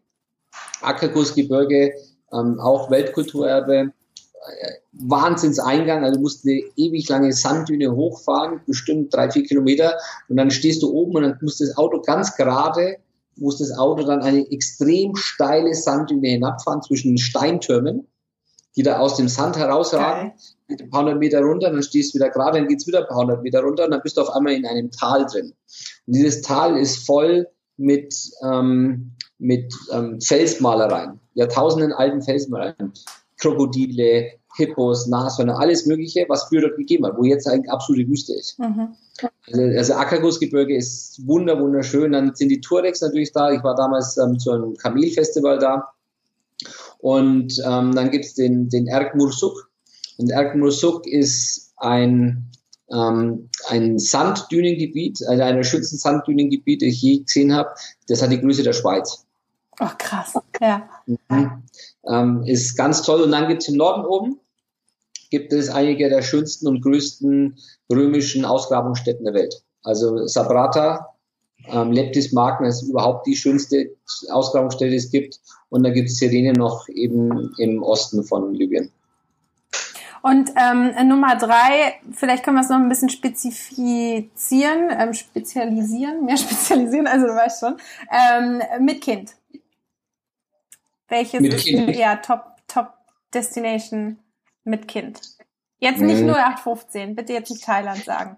Akakusgebirge, 0.82 1.94
ähm, 2.34 2.60
auch 2.60 2.92
Weltkulturerbe. 2.92 3.94
Äh, 3.94 4.72
Wahnsinnseingang, 4.92 6.04
also 6.04 6.16
du 6.18 6.22
musst 6.22 6.46
eine 6.46 6.62
ewig 6.76 7.08
lange 7.08 7.32
Sanddüne 7.32 7.96
hochfahren, 7.96 8.60
bestimmt 8.68 9.14
drei, 9.14 9.32
vier 9.32 9.44
Kilometer, 9.44 9.98
und 10.28 10.36
dann 10.36 10.52
stehst 10.52 10.84
du 10.84 10.92
oben 10.92 11.16
und 11.16 11.24
dann 11.24 11.38
muss 11.42 11.60
das 11.60 11.78
Auto 11.78 12.02
ganz 12.02 12.36
gerade, 12.36 12.98
muss 13.38 13.58
das 13.58 13.78
Auto 13.78 14.04
dann 14.04 14.22
eine 14.22 14.50
extrem 14.52 15.16
steile 15.16 15.74
Sanddüne 15.74 16.30
hinabfahren 16.30 16.82
zwischen 16.82 17.18
Steintürmen 17.18 18.08
die 18.76 18.84
da 18.84 19.00
aus 19.00 19.16
dem 19.16 19.28
Sand 19.28 19.58
herausragen, 19.58 20.34
geht 20.68 20.82
ein 20.82 20.90
paar 20.90 21.02
hundert 21.02 21.20
Meter 21.20 21.42
runter, 21.42 21.72
dann 21.72 21.84
stehst 21.84 22.14
du 22.14 22.20
wieder 22.20 22.30
gerade, 22.30 22.60
dann 22.60 22.68
geht's 22.68 22.88
wieder 22.88 23.00
ein 23.00 23.08
paar 23.08 23.18
hundert 23.18 23.42
Meter 23.42 23.62
runter 23.62 23.86
und 23.86 23.92
dann 23.92 24.02
bist 24.02 24.18
du 24.18 24.22
auf 24.22 24.30
einmal 24.30 24.54
in 24.54 24.66
einem 24.66 24.92
Tal 24.92 25.26
drin. 25.26 25.54
Und 26.06 26.16
dieses 26.16 26.42
Tal 26.42 26.78
ist 26.78 27.06
voll 27.06 27.48
mit, 27.78 28.14
ähm, 28.44 29.14
mit 29.38 29.74
ähm, 29.92 30.20
Felsmalereien, 30.22 31.20
Jahrtausenden 31.34 31.94
alten 31.94 32.22
Felsmalereien. 32.22 32.94
Krokodile, 33.38 34.32
Hippos, 34.56 35.08
Nashörner, 35.08 35.60
alles 35.60 35.86
Mögliche, 35.86 36.26
was 36.30 36.46
früher 36.46 36.62
dort 36.62 36.78
gegeben 36.78 37.06
hat, 37.06 37.18
wo 37.18 37.24
jetzt 37.24 37.48
eigentlich 37.48 37.70
absolute 37.70 38.08
Wüste 38.08 38.34
ist. 38.34 38.58
Mhm. 38.58 38.96
Also, 39.48 39.62
also 39.62 39.94
Ackergussgebirge 39.94 40.76
ist 40.76 41.22
wunder, 41.28 41.60
wunderschön. 41.60 42.12
Dann 42.14 42.36
sind 42.36 42.50
die 42.50 42.62
Tuaregs 42.62 43.02
natürlich 43.02 43.32
da. 43.32 43.52
Ich 43.52 43.64
war 43.64 43.76
damals 43.76 44.18
ähm, 44.18 44.40
zu 44.40 44.52
einem 44.52 44.76
Kamelfestival 44.76 45.60
da. 45.60 45.90
Und 47.00 47.62
ähm, 47.66 47.94
dann 47.94 48.12
gibt's 48.12 48.34
den, 48.34 48.70
den 48.70 48.88
Erk 48.88 49.16
Mursuk. 49.16 49.70
Und 50.18 50.32
Erk 50.32 50.56
Mursuk 50.56 51.06
ist 51.06 51.74
ein, 51.78 52.52
ähm, 52.92 53.50
ein 53.68 54.00
Sanddünengebiet, 54.00 55.20
also 55.28 55.44
ein 55.44 55.64
schönsten 55.64 55.98
Sanddünengebiet, 55.98 56.82
das 56.82 56.90
ich 56.90 57.02
je 57.02 57.20
gesehen 57.20 57.54
habe. 57.54 57.70
Das 58.08 58.22
hat 58.22 58.32
die 58.32 58.42
Größe 58.42 58.64
der 58.64 58.74
Schweiz. 58.74 59.26
Ach, 59.78 59.98
krass. 59.98 60.34
Ja. 60.62 60.90
Mhm. 61.06 61.64
Ähm, 62.08 62.44
ist 62.46 62.78
ganz 62.78 63.02
toll. 63.04 63.22
Und 63.22 63.32
dann 63.32 63.48
gibt's 63.50 63.68
im 63.68 63.76
Norden 63.76 64.06
oben, 64.06 64.40
gibt 65.30 65.54
es 65.54 65.70
einige 65.70 66.10
der 66.10 66.22
schönsten 66.22 66.68
und 66.68 66.82
größten 66.82 67.58
römischen 67.92 68.46
Ausgrabungsstätten 68.46 69.26
der 69.26 69.34
Welt. 69.34 69.64
Also 69.84 70.26
Sabrata, 70.28 71.16
ähm, 71.68 71.92
Leptis 71.92 72.32
Magna 72.32 72.68
ist 72.68 72.84
überhaupt 72.84 73.28
die 73.28 73.36
schönste 73.36 73.92
Ausgrabungsstätte, 74.30 74.92
die 74.92 74.98
es 74.98 75.12
gibt. 75.12 75.40
Und 75.70 75.84
da 75.84 75.90
gibt 75.90 76.10
es 76.10 76.18
Sirene 76.18 76.54
noch 76.54 76.88
eben 76.90 77.54
im 77.58 77.84
Osten 77.84 78.24
von 78.24 78.54
Libyen. 78.54 78.92
Und 80.22 80.52
ähm, 80.60 81.08
Nummer 81.08 81.36
drei, 81.36 82.00
vielleicht 82.12 82.44
können 82.44 82.58
wir 82.58 82.62
es 82.62 82.70
noch 82.70 82.78
ein 82.78 82.90
bisschen 82.90 83.10
spezifizieren, 83.10 84.90
ähm, 84.90 85.14
spezialisieren, 85.14 86.26
mehr 86.26 86.38
spezialisieren, 86.38 87.06
also 87.06 87.28
du 87.28 87.34
weißt 87.34 87.60
schon, 87.60 87.78
ähm, 88.12 88.62
mit 88.84 89.02
Kind. 89.02 89.36
Welches 91.10 91.42
mit 91.42 91.54
ist 91.54 91.66
kind. 91.66 91.96
ja 91.96 92.16
Top, 92.16 92.44
Top 92.68 92.94
Destination 93.36 94.18
mit 94.66 94.88
Kind? 94.88 95.22
Jetzt 95.78 96.02
nicht 96.02 96.22
mhm. 96.22 96.30
0815, 96.30 97.16
bitte 97.16 97.34
jetzt 97.34 97.50
nicht 97.50 97.64
Thailand 97.64 98.04
sagen. 98.04 98.38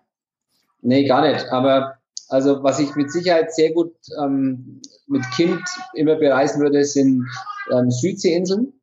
Nee, 0.81 1.07
gar 1.07 1.21
nicht. 1.21 1.47
Aber 1.49 1.97
also 2.29 2.63
was 2.63 2.79
ich 2.79 2.95
mit 2.95 3.11
Sicherheit 3.11 3.53
sehr 3.53 3.71
gut 3.71 3.93
ähm, 4.21 4.81
mit 5.07 5.23
Kind 5.35 5.61
immer 5.93 6.15
bereisen 6.15 6.61
würde, 6.61 6.83
sind 6.83 7.25
ähm, 7.71 7.89
Südseeinseln. 7.89 8.73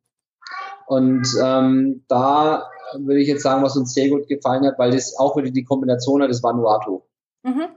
Und 0.87 1.27
ähm, 1.43 2.03
da 2.07 2.69
würde 2.97 3.19
ich 3.19 3.27
jetzt 3.27 3.43
sagen, 3.43 3.63
was 3.63 3.75
uns 3.75 3.93
sehr 3.93 4.09
gut 4.09 4.27
gefallen 4.27 4.65
hat, 4.65 4.77
weil 4.77 4.91
das 4.91 5.17
auch 5.17 5.35
wieder 5.35 5.49
die 5.49 5.63
Kombination 5.63 6.21
hat, 6.21 6.29
das 6.29 6.43
Vanuatu. 6.43 7.01
Mhm. 7.43 7.67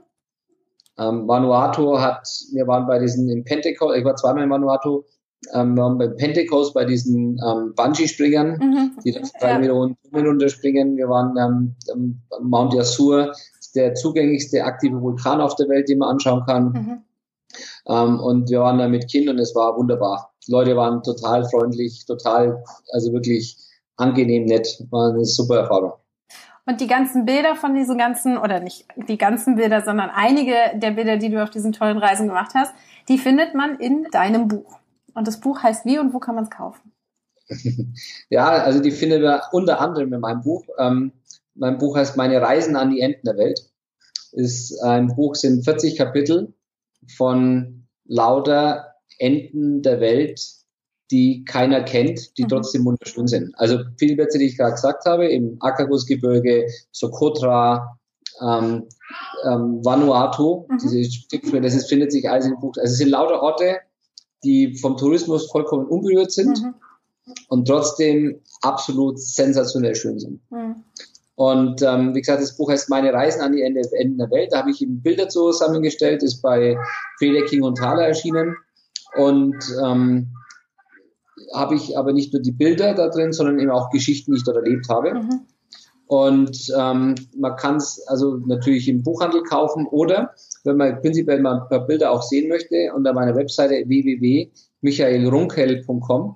Ähm, 0.97 1.27
Vanuatu 1.27 1.99
hat, 1.99 2.27
wir 2.51 2.67
waren 2.67 2.87
bei 2.87 2.99
diesen 2.99 3.29
im 3.29 3.43
Pentecost, 3.43 3.97
ich 3.97 4.05
war 4.05 4.15
zweimal 4.15 4.43
in 4.43 4.49
Vanuatu, 4.49 5.05
ähm, 5.53 5.75
wir 5.75 5.83
waren 5.83 5.97
bei 5.97 6.07
Pentecost 6.07 6.73
bei 6.73 6.85
diesen 6.85 7.39
ähm, 7.45 7.73
Bungee-Springern, 7.75 8.57
mhm. 8.57 8.91
die 9.03 9.13
das 9.13 9.31
drei 9.33 9.51
ja. 9.51 9.59
Meter 9.59 9.73
runterspringen. 9.73 10.97
Wir 10.97 11.07
waren 11.07 11.75
ähm, 11.91 12.21
Mount 12.41 12.73
Yasur, 12.73 13.33
der 13.75 13.93
zugänglichste 13.93 14.63
aktive 14.63 15.01
Vulkan 15.01 15.41
auf 15.41 15.55
der 15.55 15.69
Welt, 15.69 15.87
den 15.87 15.99
man 15.99 16.09
anschauen 16.09 16.43
kann. 16.45 16.65
Mhm. 16.71 17.03
Ähm, 17.87 18.19
und 18.19 18.49
wir 18.49 18.59
waren 18.61 18.77
da 18.77 18.87
mit 18.87 19.09
Kind 19.09 19.29
und 19.29 19.39
es 19.39 19.55
war 19.55 19.77
wunderbar. 19.77 20.33
Die 20.45 20.51
Leute 20.51 20.75
waren 20.75 21.03
total 21.03 21.47
freundlich, 21.49 22.05
total, 22.05 22.63
also 22.91 23.13
wirklich 23.13 23.57
angenehm 23.97 24.45
nett. 24.45 24.83
War 24.89 25.13
eine 25.13 25.25
super 25.25 25.59
Erfahrung. 25.59 25.93
Und 26.65 26.81
die 26.81 26.87
ganzen 26.87 27.25
Bilder 27.25 27.55
von 27.55 27.73
diesen 27.73 27.97
ganzen, 27.97 28.37
oder 28.37 28.59
nicht 28.59 28.85
die 28.95 29.17
ganzen 29.17 29.55
Bilder, 29.55 29.81
sondern 29.81 30.11
einige 30.13 30.53
der 30.75 30.91
Bilder, 30.91 31.17
die 31.17 31.29
du 31.29 31.41
auf 31.41 31.49
diesen 31.49 31.71
tollen 31.71 31.97
Reisen 31.97 32.27
gemacht 32.27 32.51
hast, 32.53 32.73
die 33.07 33.17
findet 33.17 33.55
man 33.55 33.79
in 33.79 34.03
deinem 34.11 34.47
Buch. 34.47 34.78
Und 35.13 35.27
das 35.27 35.39
Buch 35.39 35.61
heißt 35.61 35.85
wie 35.85 35.99
und 35.99 36.13
wo 36.13 36.19
kann 36.19 36.35
man 36.35 36.45
es 36.45 36.49
kaufen? 36.49 36.91
ja, 38.29 38.49
also 38.49 38.79
die 38.79 38.91
findet 38.91 39.23
man 39.23 39.41
unter 39.51 39.81
anderem 39.81 40.13
in 40.13 40.19
meinem 40.19 40.41
Buch. 40.41 40.63
Ähm, 40.77 41.11
mein 41.55 41.77
Buch 41.77 41.97
heißt 41.97 42.17
Meine 42.17 42.41
Reisen 42.41 42.75
an 42.75 42.91
die 42.91 43.01
Enden 43.01 43.25
der 43.25 43.37
Welt. 43.37 43.59
Ist 44.31 44.79
ein 44.83 45.07
Buch, 45.07 45.35
sind 45.35 45.63
40 45.63 45.97
Kapitel 45.97 46.53
von 47.17 47.87
lauter 48.05 48.93
Enden 49.17 49.81
der 49.81 49.99
Welt, 49.99 50.41
die 51.11 51.43
keiner 51.43 51.83
kennt, 51.83 52.37
die 52.37 52.43
mhm. 52.43 52.49
trotzdem 52.49 52.85
wunderschön 52.85 53.27
sind. 53.27 53.53
Also 53.57 53.79
viele 53.97 54.15
Plätze, 54.15 54.37
die 54.37 54.45
ich 54.45 54.57
gerade 54.57 54.73
gesagt 54.73 55.05
habe, 55.05 55.27
im 55.27 55.57
Akagusgebirge, 55.59 56.67
Socotra, 56.91 57.97
ähm, 58.41 58.87
ähm, 59.45 59.83
Vanuatu, 59.83 60.67
mhm. 60.69 60.77
diese 60.77 61.03
Stücke, 61.03 61.59
das 61.61 61.73
ist, 61.73 61.89
findet 61.89 62.11
sich 62.11 62.29
alles 62.29 62.45
im 62.45 62.59
Buch. 62.59 62.73
Also 62.77 62.91
es 62.93 62.97
sind 62.97 63.09
lauter 63.09 63.41
Orte, 63.41 63.79
die 64.43 64.77
vom 64.77 64.97
Tourismus 64.97 65.49
vollkommen 65.51 65.85
unberührt 65.87 66.31
sind 66.31 66.61
mhm. 66.61 66.75
und 67.47 67.67
trotzdem 67.67 68.39
absolut 68.61 69.19
sensationell 69.19 69.95
schön 69.95 70.19
sind. 70.19 70.39
Mhm. 70.51 70.75
Und 71.35 71.81
ähm, 71.83 72.13
wie 72.13 72.19
gesagt, 72.19 72.41
das 72.41 72.57
Buch 72.57 72.69
heißt 72.69 72.89
Meine 72.89 73.13
Reisen 73.13 73.41
an 73.41 73.53
die 73.53 73.61
Ende, 73.61 73.81
Enden 73.93 74.17
der 74.17 74.29
Welt. 74.29 74.51
Da 74.51 74.57
habe 74.57 74.71
ich 74.71 74.81
eben 74.81 75.01
Bilder 75.01 75.29
zusammengestellt, 75.29 76.21
ist 76.21 76.41
bei 76.41 76.75
King 77.19 77.63
und 77.63 77.77
Thaler 77.77 78.07
erschienen. 78.07 78.57
Und 79.15 79.55
ähm, 79.81 80.33
habe 81.53 81.75
ich 81.75 81.97
aber 81.97 82.11
nicht 82.11 82.33
nur 82.33 82.41
die 82.41 82.51
Bilder 82.51 82.93
da 82.93 83.07
drin, 83.07 83.31
sondern 83.31 83.57
eben 83.59 83.71
auch 83.71 83.89
Geschichten, 83.89 84.33
die 84.33 84.39
ich 84.39 84.43
dort 84.43 84.57
erlebt 84.57 84.89
habe. 84.89 85.13
Mhm. 85.13 85.41
Und 86.09 86.73
ähm, 86.75 87.15
man 87.37 87.55
kann 87.55 87.75
es 87.75 88.03
also 88.07 88.37
natürlich 88.47 88.89
im 88.89 89.03
Buchhandel 89.03 89.43
kaufen 89.43 89.85
oder 89.85 90.33
wenn 90.63 90.75
man 90.75 90.99
prinzipiell 91.01 91.39
mal 91.39 91.61
ein 91.61 91.69
paar 91.69 91.85
Bilder 91.85 92.09
auch 92.09 92.23
sehen 92.23 92.49
möchte, 92.49 92.91
unter 92.95 93.13
meiner 93.13 93.35
Webseite 93.35 93.87
www.michaelrunkel.com. 93.87 96.35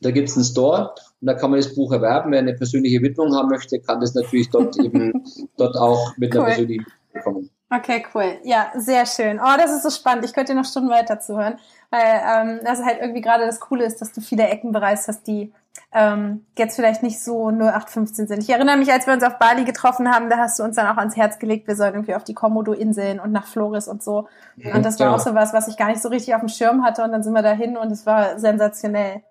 Da 0.00 0.10
gibt 0.10 0.28
es 0.28 0.34
einen 0.34 0.44
Store 0.44 0.96
und 1.20 1.28
da 1.28 1.34
kann 1.34 1.52
man 1.52 1.60
das 1.60 1.76
Buch 1.76 1.92
erwerben. 1.92 2.32
Wer 2.32 2.40
eine 2.40 2.54
persönliche 2.54 3.00
Widmung 3.00 3.36
haben 3.36 3.50
möchte, 3.50 3.78
kann 3.78 4.00
das 4.00 4.16
natürlich 4.16 4.50
dort 4.50 4.76
eben 4.80 5.24
dort 5.56 5.76
auch 5.76 6.16
mit 6.16 6.34
cool. 6.34 6.40
einer 6.40 6.48
persönlichen 6.48 6.86
bekommen. 7.12 7.50
Okay, 7.70 8.04
cool. 8.14 8.38
Ja, 8.42 8.72
sehr 8.74 9.06
schön. 9.06 9.38
Oh, 9.38 9.56
das 9.56 9.70
ist 9.70 9.84
so 9.84 9.90
spannend. 9.90 10.24
Ich 10.24 10.32
könnte 10.32 10.54
dir 10.54 10.58
noch 10.58 10.68
Stunden 10.68 10.90
weiter 10.90 11.20
zuhören, 11.20 11.60
weil 11.90 12.02
ähm, 12.02 12.58
das 12.64 12.82
halt 12.82 12.98
irgendwie 13.00 13.20
gerade 13.20 13.46
das 13.46 13.60
Coole 13.60 13.84
ist, 13.84 14.00
dass 14.00 14.12
du 14.12 14.20
viele 14.20 14.48
Ecken 14.48 14.72
bereist 14.72 15.06
hast, 15.06 15.28
die 15.28 15.52
ähm, 15.92 16.44
jetzt 16.56 16.76
vielleicht 16.76 17.02
nicht 17.02 17.20
so 17.20 17.48
0815 17.48 18.26
sind. 18.26 18.42
Ich 18.42 18.50
erinnere 18.50 18.76
mich, 18.76 18.92
als 18.92 19.06
wir 19.06 19.14
uns 19.14 19.22
auf 19.22 19.38
Bali 19.38 19.64
getroffen 19.64 20.10
haben, 20.10 20.28
da 20.30 20.38
hast 20.38 20.58
du 20.58 20.62
uns 20.62 20.76
dann 20.76 20.86
auch 20.86 20.98
ans 20.98 21.16
Herz 21.16 21.38
gelegt, 21.38 21.66
wir 21.66 21.76
sollen 21.76 21.94
irgendwie 21.94 22.14
auf 22.14 22.24
die 22.24 22.34
Komodo-Inseln 22.34 23.20
und 23.20 23.32
nach 23.32 23.46
Flores 23.46 23.88
und 23.88 24.02
so. 24.02 24.28
Mhm, 24.56 24.76
und 24.76 24.84
das 24.84 24.98
war 25.00 25.08
ja. 25.08 25.14
auch 25.14 25.20
so 25.20 25.34
was, 25.34 25.52
was 25.52 25.68
ich 25.68 25.76
gar 25.76 25.88
nicht 25.88 26.02
so 26.02 26.08
richtig 26.08 26.34
auf 26.34 26.40
dem 26.40 26.48
Schirm 26.48 26.84
hatte 26.84 27.02
und 27.02 27.12
dann 27.12 27.22
sind 27.22 27.32
wir 27.32 27.42
dahin 27.42 27.76
und 27.76 27.90
es 27.90 28.06
war 28.06 28.38
sensationell. 28.38 29.22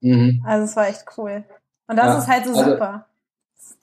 Mhm. 0.00 0.42
Also 0.46 0.64
es 0.64 0.76
war 0.76 0.88
echt 0.88 1.04
cool. 1.16 1.44
Und 1.86 1.96
das 1.96 2.06
ja, 2.06 2.18
ist 2.18 2.28
halt 2.28 2.44
so 2.46 2.52
also, 2.52 2.70
super. 2.70 3.06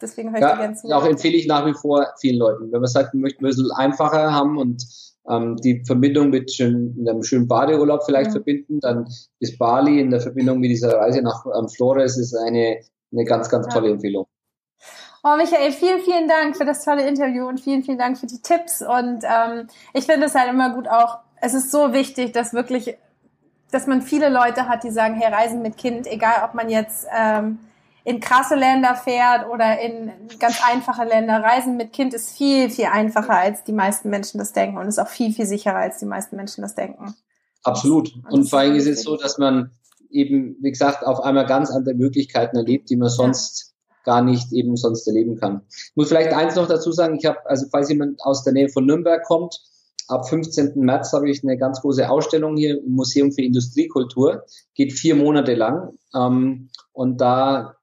Deswegen 0.02 0.32
höre 0.32 0.38
ich 0.38 0.42
ja, 0.42 0.56
gerne 0.56 0.76
zu. 0.76 0.88
Auch 0.92 1.06
empfehle 1.06 1.36
ich 1.36 1.48
nach 1.48 1.66
wie 1.66 1.74
vor 1.74 2.08
vielen 2.20 2.38
Leuten. 2.38 2.72
Wenn 2.72 2.82
man 2.82 2.90
sagt, 2.90 3.14
man 3.14 3.22
möchte 3.22 3.44
ein 3.44 3.48
bisschen 3.48 3.72
einfacher 3.72 4.32
haben 4.32 4.58
und 4.58 4.84
ähm, 5.30 5.58
die 5.58 5.84
Verbindung 5.86 6.30
mit 6.30 6.52
schön, 6.52 6.96
einem 7.08 7.24
schönen 7.24 7.48
Badeurlaub 7.48 8.04
vielleicht 8.06 8.30
mhm. 8.30 8.36
verbinden, 8.36 8.80
dann 8.80 9.08
ist 9.40 9.58
Bali 9.58 10.00
in 10.00 10.10
der 10.10 10.22
Verbindung 10.22 10.60
mit 10.60 10.72
dieser 10.72 10.98
Reise 10.98 11.22
nach 11.22 11.46
ähm, 11.46 11.68
Flores 11.70 12.18
ist 12.18 12.36
eine, 12.36 12.80
eine 13.12 13.26
ganz, 13.26 13.50
ganz 13.50 13.68
tolle 13.68 13.88
ja. 13.88 13.94
Empfehlung. 13.94 14.28
Oh, 15.24 15.36
Michael, 15.38 15.72
vielen, 15.72 16.02
vielen 16.02 16.28
Dank 16.28 16.58
für 16.58 16.66
das 16.66 16.84
tolle 16.84 17.08
Interview 17.08 17.48
und 17.48 17.60
vielen, 17.60 17.84
vielen 17.84 18.00
Dank 18.00 18.18
für 18.18 18.26
die 18.26 18.42
Tipps. 18.42 18.82
Und 18.82 19.24
ähm, 19.24 19.68
ich 19.94 20.06
finde 20.06 20.26
es 20.26 20.34
halt 20.34 20.50
immer 20.50 20.74
gut 20.74 20.88
auch, 20.88 21.20
es 21.40 21.54
ist 21.54 21.70
so 21.70 21.94
wichtig, 21.94 22.32
dass 22.34 22.54
wirklich, 22.54 22.98
dass 23.72 23.86
man 23.86 24.02
viele 24.02 24.30
Leute 24.30 24.68
hat, 24.68 24.84
die 24.84 24.90
sagen, 24.90 25.16
hey, 25.16 25.32
Reisen 25.32 25.62
mit 25.62 25.78
Kind, 25.78 26.08
egal 26.08 26.44
ob 26.44 26.56
man 26.56 26.70
jetzt 26.70 27.08
ähm, 27.16 27.60
in 28.04 28.20
krasse 28.20 28.56
Länder 28.56 28.96
fährt 28.96 29.48
oder 29.48 29.80
in 29.80 30.12
ganz 30.40 30.60
einfache 30.66 31.06
Länder. 31.06 31.44
Reisen 31.44 31.78
mit 31.78 31.94
Kind 31.94 32.14
ist 32.14 32.36
viel, 32.36 32.70
viel 32.70 32.86
einfacher, 32.86 33.38
als 33.38 33.64
die 33.64 33.74
meisten 33.74 34.10
Menschen 34.10 34.40
das 34.40 34.54
denken 34.54 34.78
und 34.78 34.88
ist 34.88 35.00
auch 35.00 35.08
viel, 35.08 35.34
viel 35.34 35.46
sicherer, 35.46 35.78
als 35.78 36.00
die 36.00 36.06
meisten 36.06 36.36
Menschen 36.36 36.62
das 36.62 36.76
denken. 36.76 37.14
Absolut. 37.64 38.16
Und, 38.16 38.32
und 38.32 38.50
vor 38.50 38.60
allem 38.60 38.76
ist 38.76 38.88
es 38.88 39.04
so, 39.04 39.18
dass 39.18 39.38
man 39.38 39.72
eben, 40.10 40.58
wie 40.62 40.72
gesagt, 40.72 41.06
auf 41.06 41.22
einmal 41.22 41.46
ganz 41.46 41.70
andere 41.70 41.96
Möglichkeiten 41.96 42.58
erlebt, 42.58 42.90
die 42.90 42.98
man 42.98 43.10
sonst 43.10 43.74
ja. 43.90 43.96
gar 44.04 44.22
nicht 44.24 44.52
eben 44.52 44.76
sonst 44.76 45.08
erleben 45.08 45.38
kann. 45.38 45.62
Ich 45.70 45.92
muss 45.96 46.08
vielleicht 46.08 46.34
eins 46.34 46.56
noch 46.56 46.68
dazu 46.68 46.92
sagen, 46.92 47.18
ich 47.20 47.26
habe, 47.26 47.38
also 47.46 47.68
falls 47.72 47.90
jemand 47.90 48.20
aus 48.24 48.44
der 48.44 48.54
Nähe 48.54 48.70
von 48.70 48.86
Nürnberg 48.86 49.24
kommt, 49.24 49.60
ab 50.08 50.28
15. 50.28 50.74
März 50.76 51.14
habe 51.14 51.30
ich 51.30 51.44
eine 51.44 51.58
ganz 51.58 51.82
große 51.82 52.10
Ausstellung 52.10 52.58
hier 52.58 52.80
im 52.84 52.94
Museum 52.94 53.32
für 53.32 53.42
Industriekultur, 53.42 54.44
geht 54.74 54.92
vier 54.92 55.16
Monate 55.16 55.54
lang. 55.54 55.98
Ähm, 56.14 56.70
und 56.92 57.22
da 57.22 57.76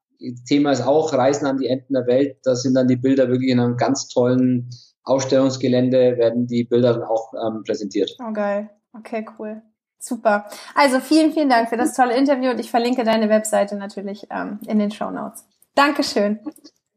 Thema 0.46 0.72
ist 0.72 0.87
auch 0.87 1.12
Reisen 1.12 1.46
an 1.46 1.59
die 1.59 1.68
Enden 1.68 1.94
der 1.94 2.07
Welt. 2.07 2.38
Da 2.44 2.54
sind 2.54 2.74
dann 2.74 2.88
die 2.88 2.96
Bilder 2.96 3.28
wirklich 3.28 3.50
in 3.50 3.61
einem 3.61 3.76
ganz 3.76 4.09
tollen 4.09 4.70
Ausstellungsgelände, 5.04 6.18
werden 6.18 6.46
die 6.46 6.64
Bilder 6.64 6.94
dann 6.94 7.04
auch 7.04 7.33
ähm, 7.35 7.62
präsentiert. 7.64 8.16
Oh, 8.20 8.33
geil. 8.33 8.70
Okay, 8.92 9.24
cool. 9.38 9.62
Super. 9.98 10.46
Also 10.74 11.00
vielen, 11.00 11.33
vielen 11.33 11.48
Dank 11.48 11.68
für 11.68 11.76
das 11.76 11.94
tolle 11.94 12.16
Interview 12.16 12.50
und 12.50 12.61
ich 12.61 12.70
verlinke 12.70 13.04
deine 13.04 13.28
Webseite 13.28 13.76
natürlich 13.76 14.26
ähm, 14.31 14.61
in 14.66 14.78
den 14.78 14.90
Show 14.90 15.11
Notes. 15.11 15.44
Dankeschön. 15.74 16.38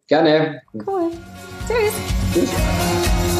Gerne. 0.07 0.61
Cool. 0.73 1.11
Tschüss. 1.67 1.93
Tschüss. 2.33 3.30